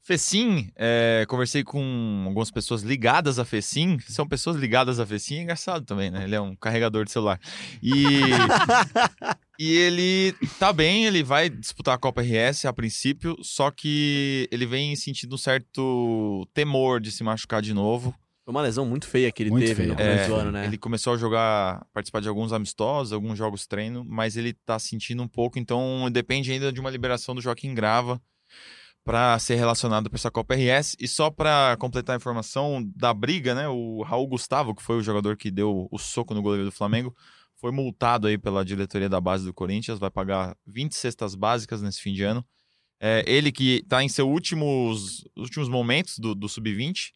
[0.06, 3.98] Fecim, é, conversei com algumas pessoas ligadas a Fecim.
[4.06, 6.24] São pessoas ligadas a Fecim, é engraçado também, né?
[6.24, 7.40] Ele é um carregador de celular.
[7.82, 7.94] E,
[9.58, 14.66] e ele tá bem, ele vai disputar a Copa RS a princípio, só que ele
[14.66, 18.14] vem sentindo um certo temor de se machucar de novo.
[18.44, 19.88] Foi uma lesão muito feia que ele Muito teve feia.
[19.88, 20.66] no começo É, do ano, né?
[20.66, 25.22] Ele começou a jogar, participar de alguns amistosos, alguns jogos treino, mas ele tá sentindo
[25.22, 28.20] um pouco, então depende ainda de uma liberação do Joaquim Grava
[29.02, 30.94] para ser relacionado para essa Copa RS.
[31.00, 33.66] E só para completar a informação da briga, né?
[33.68, 37.16] O Raul Gustavo, que foi o jogador que deu o soco no goleiro do Flamengo,
[37.56, 42.00] foi multado aí pela diretoria da base do Corinthians, vai pagar 20 cestas básicas nesse
[42.00, 42.44] fim de ano.
[43.00, 47.12] É, ele que tá em seus últimos, últimos momentos do, do sub-20.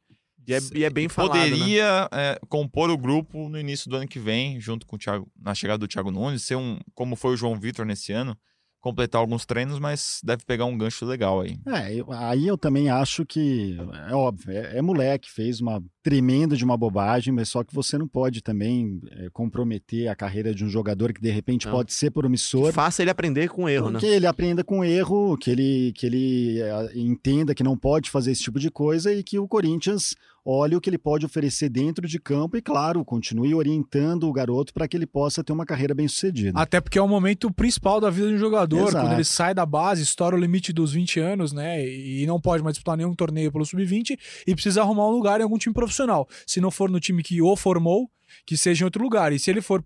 [0.48, 1.50] E é, e é bem falado, né?
[1.50, 5.30] Poderia é, compor o grupo no início do ano que vem, junto com o Thiago,
[5.38, 8.36] na chegada do Thiago Nunes, ser um, como foi o João Vitor nesse ano,
[8.80, 11.58] completar alguns treinos, mas deve pegar um gancho legal aí.
[11.66, 13.76] É, eu- aí eu também acho que
[14.08, 17.98] é óbvio, é, é moleque, fez uma tremenda de uma bobagem, mas só que você
[17.98, 21.72] não pode também é, comprometer a carreira de um jogador que de repente Não.
[21.74, 22.72] pode ser promissor.
[22.72, 24.00] Faça ele aprender com erro, né?
[24.00, 28.30] Que ele aprenda com erro, que ele, que ele eh, entenda que não pode fazer
[28.30, 30.14] esse tipo de coisa e que o Corinthians
[30.50, 34.72] olhe o que ele pode oferecer dentro de campo e, claro, continue orientando o garoto
[34.72, 36.58] para que ele possa ter uma carreira bem sucedida.
[36.58, 39.04] Até porque é o momento principal da vida de um jogador, Exato.
[39.04, 41.86] quando ele sai da base, estoura o limite dos 20 anos, né?
[41.86, 45.42] E não pode mais disputar nenhum torneio pelo sub-20 e precisa arrumar um lugar em
[45.42, 45.97] algum time profissional.
[46.46, 48.10] Se não for no time que o formou,
[48.46, 49.32] que seja em outro lugar.
[49.32, 49.84] E se ele for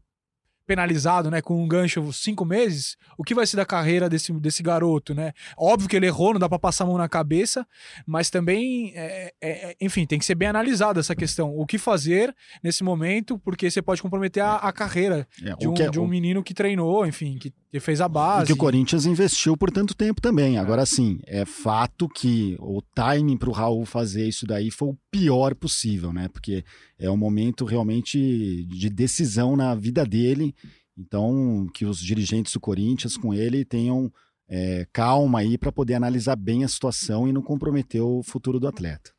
[0.72, 4.62] penalizado, né, com um gancho cinco meses, o que vai ser da carreira desse, desse
[4.62, 5.32] garoto, né?
[5.56, 7.66] Óbvio que ele errou, não dá pra passar a mão na cabeça,
[8.06, 11.54] mas também, é, é, é, enfim, tem que ser bem analisada essa questão.
[11.56, 15.70] O que fazer nesse momento, porque você pode comprometer a, a carreira É, de o
[15.72, 18.46] um, é- de um menino que treinou, enfim, que fez a E base.
[18.46, 20.58] que o Corinthians investiu por tanto tempo também.
[20.58, 24.96] Agora sim, é fato que o timing para o Raul fazer isso daí foi o
[25.10, 26.28] pior possível, né?
[26.28, 26.64] Porque
[26.98, 30.54] é um momento realmente de decisão na vida dele.
[30.96, 34.12] Então, que os dirigentes do Corinthians com ele tenham
[34.48, 38.68] é, calma aí para poder analisar bem a situação e não comprometer o futuro do
[38.68, 39.10] atleta.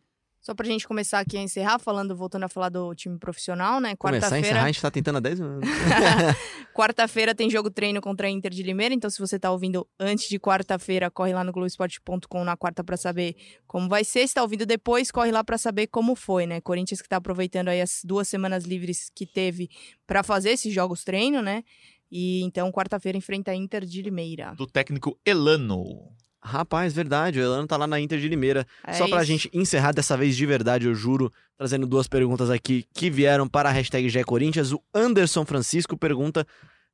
[0.43, 3.95] Só pra gente começar aqui a encerrar, falando, voltando a falar do time profissional, né?
[3.95, 4.67] Começar a encerrar, a Quarta-feira.
[4.67, 5.69] gente tá tentando há 10 anos.
[6.75, 10.27] Quarta-feira tem jogo treino contra a Inter de Limeira, então se você tá ouvindo antes
[10.27, 14.27] de quarta-feira, corre lá no Globoesporte.com na quarta pra saber como vai ser.
[14.27, 16.59] Se tá ouvindo depois, corre lá pra saber como foi, né?
[16.59, 19.69] Corinthians que tá aproveitando aí as duas semanas livres que teve
[20.05, 21.63] pra fazer esses jogos treino, né?
[22.11, 24.53] E então quarta-feira enfrenta a Inter de Limeira.
[24.55, 26.11] Do técnico Elano.
[26.43, 28.67] Rapaz, verdade, o Elano tá lá na Inter de Limeira.
[28.85, 29.25] É Só pra isso.
[29.25, 33.69] gente encerrar dessa vez de verdade, eu juro, trazendo duas perguntas aqui que vieram para
[33.69, 34.73] a hashtag GE Corinthians.
[34.73, 36.45] O Anderson Francisco pergunta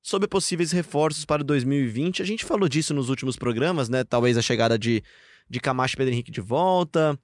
[0.03, 2.21] sobre possíveis reforços para 2020.
[2.21, 4.03] A gente falou disso nos últimos programas, né?
[4.03, 5.03] Talvez a chegada de,
[5.49, 7.17] de Camacho e Pedro Henrique de volta.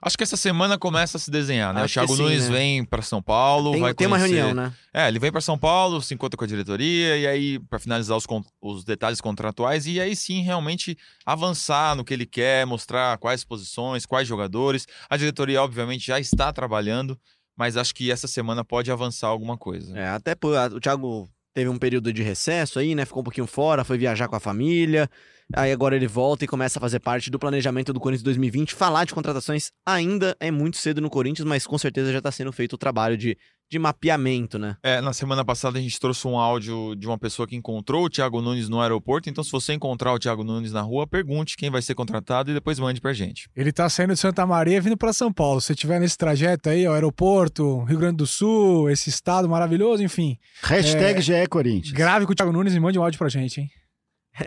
[0.00, 1.82] Acho que essa semana começa a se desenhar, né?
[1.82, 2.56] Acho o Thiago sim, Nunes né?
[2.56, 4.72] vem para São Paulo, Tem, vai tem uma reunião, né?
[4.94, 8.16] É, ele vem para São Paulo, se encontra com a diretoria e aí para finalizar
[8.16, 10.96] os, con- os detalhes contratuais e aí sim realmente
[11.26, 14.86] avançar no que ele quer, mostrar quais posições, quais jogadores.
[15.10, 17.18] A diretoria obviamente já está trabalhando,
[17.56, 19.98] mas acho que essa semana pode avançar alguma coisa.
[19.98, 21.28] É, até por, o Thiago
[21.58, 23.04] teve um período de recesso aí, né?
[23.04, 25.10] Ficou um pouquinho fora, foi viajar com a família.
[25.52, 28.76] Aí agora ele volta e começa a fazer parte do planejamento do Corinthians 2020.
[28.76, 32.52] Falar de contratações ainda é muito cedo no Corinthians, mas com certeza já tá sendo
[32.52, 33.36] feito o trabalho de,
[33.70, 34.76] de mapeamento, né?
[34.82, 38.10] É, na semana passada a gente trouxe um áudio de uma pessoa que encontrou o
[38.10, 39.28] Thiago Nunes no aeroporto.
[39.28, 42.54] Então, se você encontrar o Thiago Nunes na rua, pergunte quem vai ser contratado e
[42.54, 43.48] depois mande pra gente.
[43.54, 45.60] Ele tá saindo de Santa Maria vindo pra São Paulo.
[45.60, 50.38] Se tiver nesse trajeto aí, ó, aeroporto, Rio Grande do Sul, esse estado maravilhoso, enfim,
[50.62, 51.92] Hashtag É, GE Corinthians.
[51.92, 53.68] grave com o Thiago Nunes e mande um áudio pra gente, hein?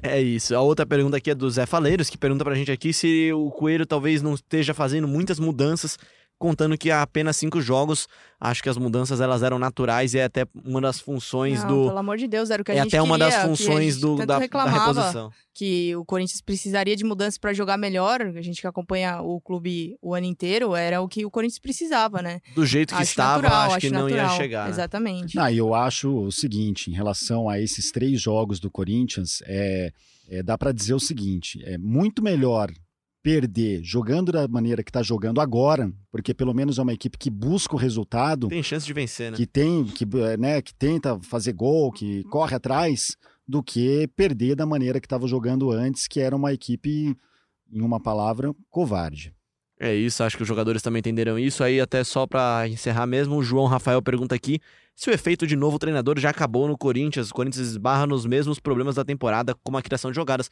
[0.01, 0.55] É isso.
[0.55, 3.51] A outra pergunta aqui é do Zé Faleiros, que pergunta pra gente aqui se o
[3.51, 5.97] Coelho talvez não esteja fazendo muitas mudanças,
[6.41, 8.07] contando que há apenas cinco jogos.
[8.39, 11.85] Acho que as mudanças elas eram naturais e é até uma das funções Não, do.
[11.89, 13.99] pelo amor de Deus, era o que a É gente até uma das queria, funções
[13.99, 14.79] do, da, da reclamava.
[14.87, 15.31] reposição.
[15.53, 18.19] que o Corinthians precisaria de mudanças para jogar melhor.
[18.21, 22.21] A gente que acompanha o clube o ano inteiro era o que o Corinthians precisava,
[22.23, 22.41] né?
[22.55, 24.37] Do jeito que acho estava, natural, acho acho que não ia natural.
[24.37, 24.63] chegar.
[24.65, 24.69] né?
[24.71, 25.37] Exatamente.
[25.39, 29.91] Ah, e eu acho o seguinte, em relação a esses três jogos do Corinthians, é,
[30.29, 32.71] é, dá para dizer o seguinte: é muito melhor
[33.23, 37.29] perder jogando da maneira que está jogando agora, porque pelo menos é uma equipe que
[37.29, 39.37] busca o resultado, Tem chance de vencer, né?
[39.37, 43.15] que tem, que, eh, né, que tenta fazer gol, que corre atrás,
[43.47, 47.15] do que perder da maneira que estava jogando antes, que era uma equipe,
[47.71, 49.33] em uma palavra, covarde.
[49.79, 51.63] É isso, acho que os jogadores também entenderam isso.
[51.63, 54.59] Aí, até só pra encerrar mesmo, o João Rafael pergunta aqui
[54.95, 57.31] se o efeito de novo treinador já acabou no Corinthians.
[57.31, 60.51] O Corinthians esbarra nos mesmos problemas da temporada, como a criação de jogadas.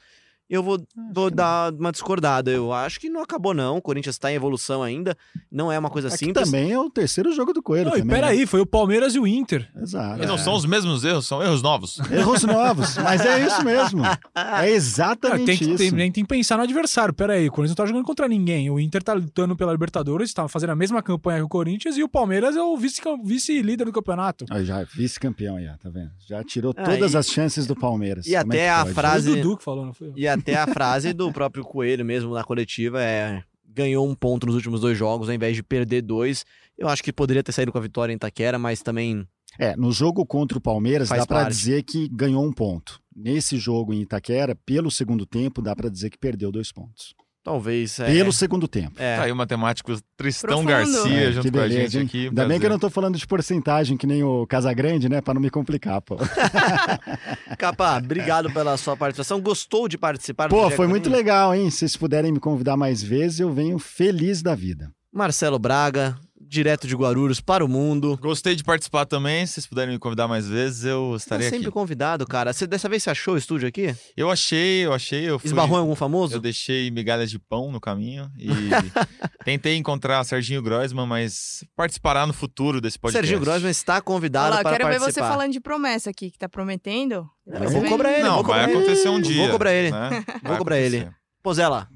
[0.50, 0.82] Eu vou,
[1.14, 2.50] vou dar uma discordada.
[2.50, 3.78] Eu acho que não acabou, não.
[3.78, 5.16] O Corinthians tá em evolução ainda.
[5.52, 6.46] Não é uma coisa Aqui simples.
[6.50, 7.90] também é o terceiro jogo do Coelho.
[7.92, 8.22] Não, e também, né?
[8.28, 9.70] peraí, foi o Palmeiras e o Inter.
[9.80, 10.24] Exato.
[10.24, 12.00] E não são os mesmos erros, são erros novos.
[12.12, 14.04] Erros novos, mas é isso mesmo.
[14.06, 15.78] É Ah, exatamente tem, que, isso.
[15.96, 17.14] tem, tem que pensar no adversário.
[17.14, 18.70] Peraí, o Corinthians não tá jogando contra ninguém.
[18.72, 22.02] O Inter tá lutando pela Libertadores, tá fazendo a mesma campanha que o Corinthians e
[22.04, 24.46] o Palmeiras é o vice- vice-líder do campeonato.
[24.50, 26.10] Aí já vice-campeão aí, ó, tá vendo?
[26.28, 28.26] Já tirou Ah, todas e- as chances do Palmeiras.
[28.26, 28.94] e Como é até que a pode?
[28.96, 30.08] frase- Foi o Dudu que falou, não foi?
[30.08, 30.14] eu.
[30.16, 34.56] E até a frase do próprio Coelho mesmo na coletiva é ganhou um ponto nos
[34.56, 36.46] últimos dois jogos ao invés de perder dois.
[36.78, 39.26] Eu acho que poderia ter saído com a vitória em Itaquera, mas também
[39.60, 41.56] É, no jogo contra o Palmeiras Faz dá pra parte.
[41.56, 43.00] dizer que ganhou um ponto.
[43.16, 47.14] nesse jogo em Itaquera, pelo segundo tempo, dá para dizer que perdeu dois pontos.
[47.44, 48.00] Talvez.
[48.00, 48.94] É, Pelo segundo tempo.
[49.02, 49.16] é.
[49.18, 50.68] Tá aí o matemático Tristão Profundo.
[50.68, 52.06] Garcia É, junto que com a beleza, gente hein?
[52.06, 52.28] aqui.
[52.28, 52.70] Ainda bem que eu prazer.
[52.72, 55.22] não tô falando de porcentagem que nem o Casagrande, né?
[55.22, 56.18] Pra não me complicar, pô.
[57.58, 59.40] Capa, obrigado pela sua participação.
[59.42, 61.70] Gostou de participar do Pô, foi muito legal, hein?
[61.70, 64.92] Se vocês puderem me convidar mais vezes, eu venho feliz da vida.
[65.12, 66.16] Marcelo Braga,
[66.50, 68.18] direto de Guarulhos para o mundo.
[68.20, 69.46] Gostei de participar também.
[69.46, 71.72] Se vocês puderem me convidar mais vezes, eu Tá estarei sempre aqui.
[71.72, 72.52] convidado, cara.
[72.52, 73.96] Você, dessa vez você achou o estúdio aqui?
[74.18, 75.30] Eu achei, eu achei.
[75.30, 76.34] Eu fui, Esbarrou em algum famoso?
[76.36, 78.50] Eu deixei migalhas de pão no caminho e
[79.46, 83.26] tentei encontrar Serginho Groisman, mas participará no futuro desse podcast.
[83.28, 85.26] Serginho Grossman está convidado Olha lá, eu para quero ver participar.
[85.28, 87.30] você falando de promessa aqui, que tá prometendo.
[87.46, 88.78] Eu vou cobrar ele, Não, vou cobrar vai ele.
[88.84, 89.42] acontecer um dia.
[89.44, 89.92] Vou cobrar ele.
[89.92, 90.10] né?
[90.42, 90.98] Vou Vai cobrar ele.
[90.98, 91.20] acontecer.
[91.42, 91.88] Pozela,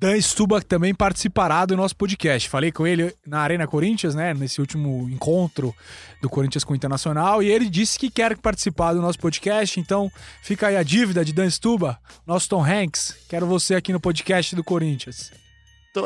[0.00, 2.48] Dan Stuba também participará do nosso podcast.
[2.48, 4.32] Falei com ele na Arena Corinthians, né?
[4.32, 5.74] Nesse último encontro
[6.22, 7.42] do Corinthians com o Internacional.
[7.42, 9.80] E ele disse que quer participar do nosso podcast.
[9.80, 10.08] Então
[10.40, 13.16] fica aí a dívida de Dan Stuba, nosso Tom Hanks.
[13.28, 15.32] Quero você aqui no podcast do Corinthians.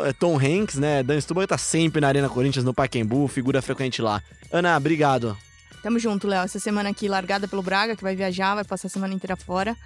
[0.07, 1.03] É, Tom Hanks, né?
[1.03, 4.23] Dan Stuba tá sempre na Arena Corinthians, no Pacaembu, figura frequente lá.
[4.51, 5.37] Ana, obrigado.
[5.83, 6.45] Tamo junto, Léo.
[6.45, 9.77] Essa semana aqui largada pelo Braga, que vai viajar, vai passar a semana inteira fora.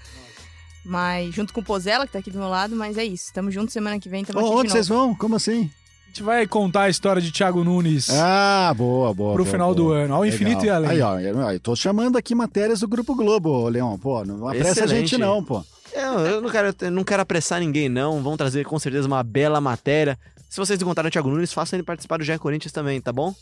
[0.86, 3.32] Mas junto com o Pozella, que tá aqui do meu lado, mas é isso.
[3.34, 5.14] Tamo junto semana que vem, tamo aqui Ô, onde de vocês vão?
[5.16, 5.68] Como assim?
[6.04, 9.34] A gente vai contar a história de Thiago Nunes Ah, boa, boa.
[9.34, 9.98] pro boa, final do boa.
[9.98, 10.82] ano, ao infinito Legal.
[10.82, 10.90] e além.
[10.90, 11.18] Aí, ó,
[11.50, 13.98] eu, tô chamando aqui matérias do Grupo Globo, Leão.
[13.98, 15.64] Pô, não apressa a gente não, pô.
[15.92, 18.22] Eu, eu não, quero, eu não quero apressar ninguém, não.
[18.22, 20.16] Vão trazer com certeza uma bela matéria.
[20.48, 23.34] Se vocês encontrarem o Thiago Nunes, façam ele participar do GE Corinthians também, tá bom?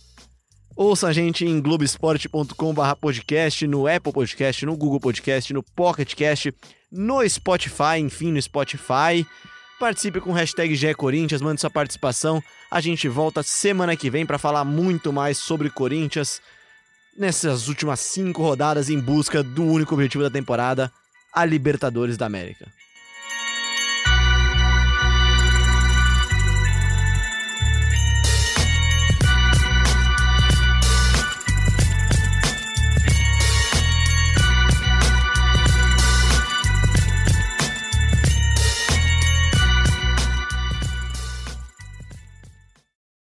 [0.77, 6.53] Ouça a gente em globesport.com.br podcast, no Apple Podcast, no Google Podcast, no Pocket Cast,
[6.95, 9.27] no Spotify, enfim, no Spotify.
[9.81, 12.41] Participe com hashtag Corinthians, mande sua participação.
[12.71, 16.41] A gente volta semana que vem para falar muito mais sobre Corinthians
[17.17, 20.91] nessas últimas cinco rodadas em busca do único objetivo da temporada,
[21.33, 22.67] a Libertadores da América.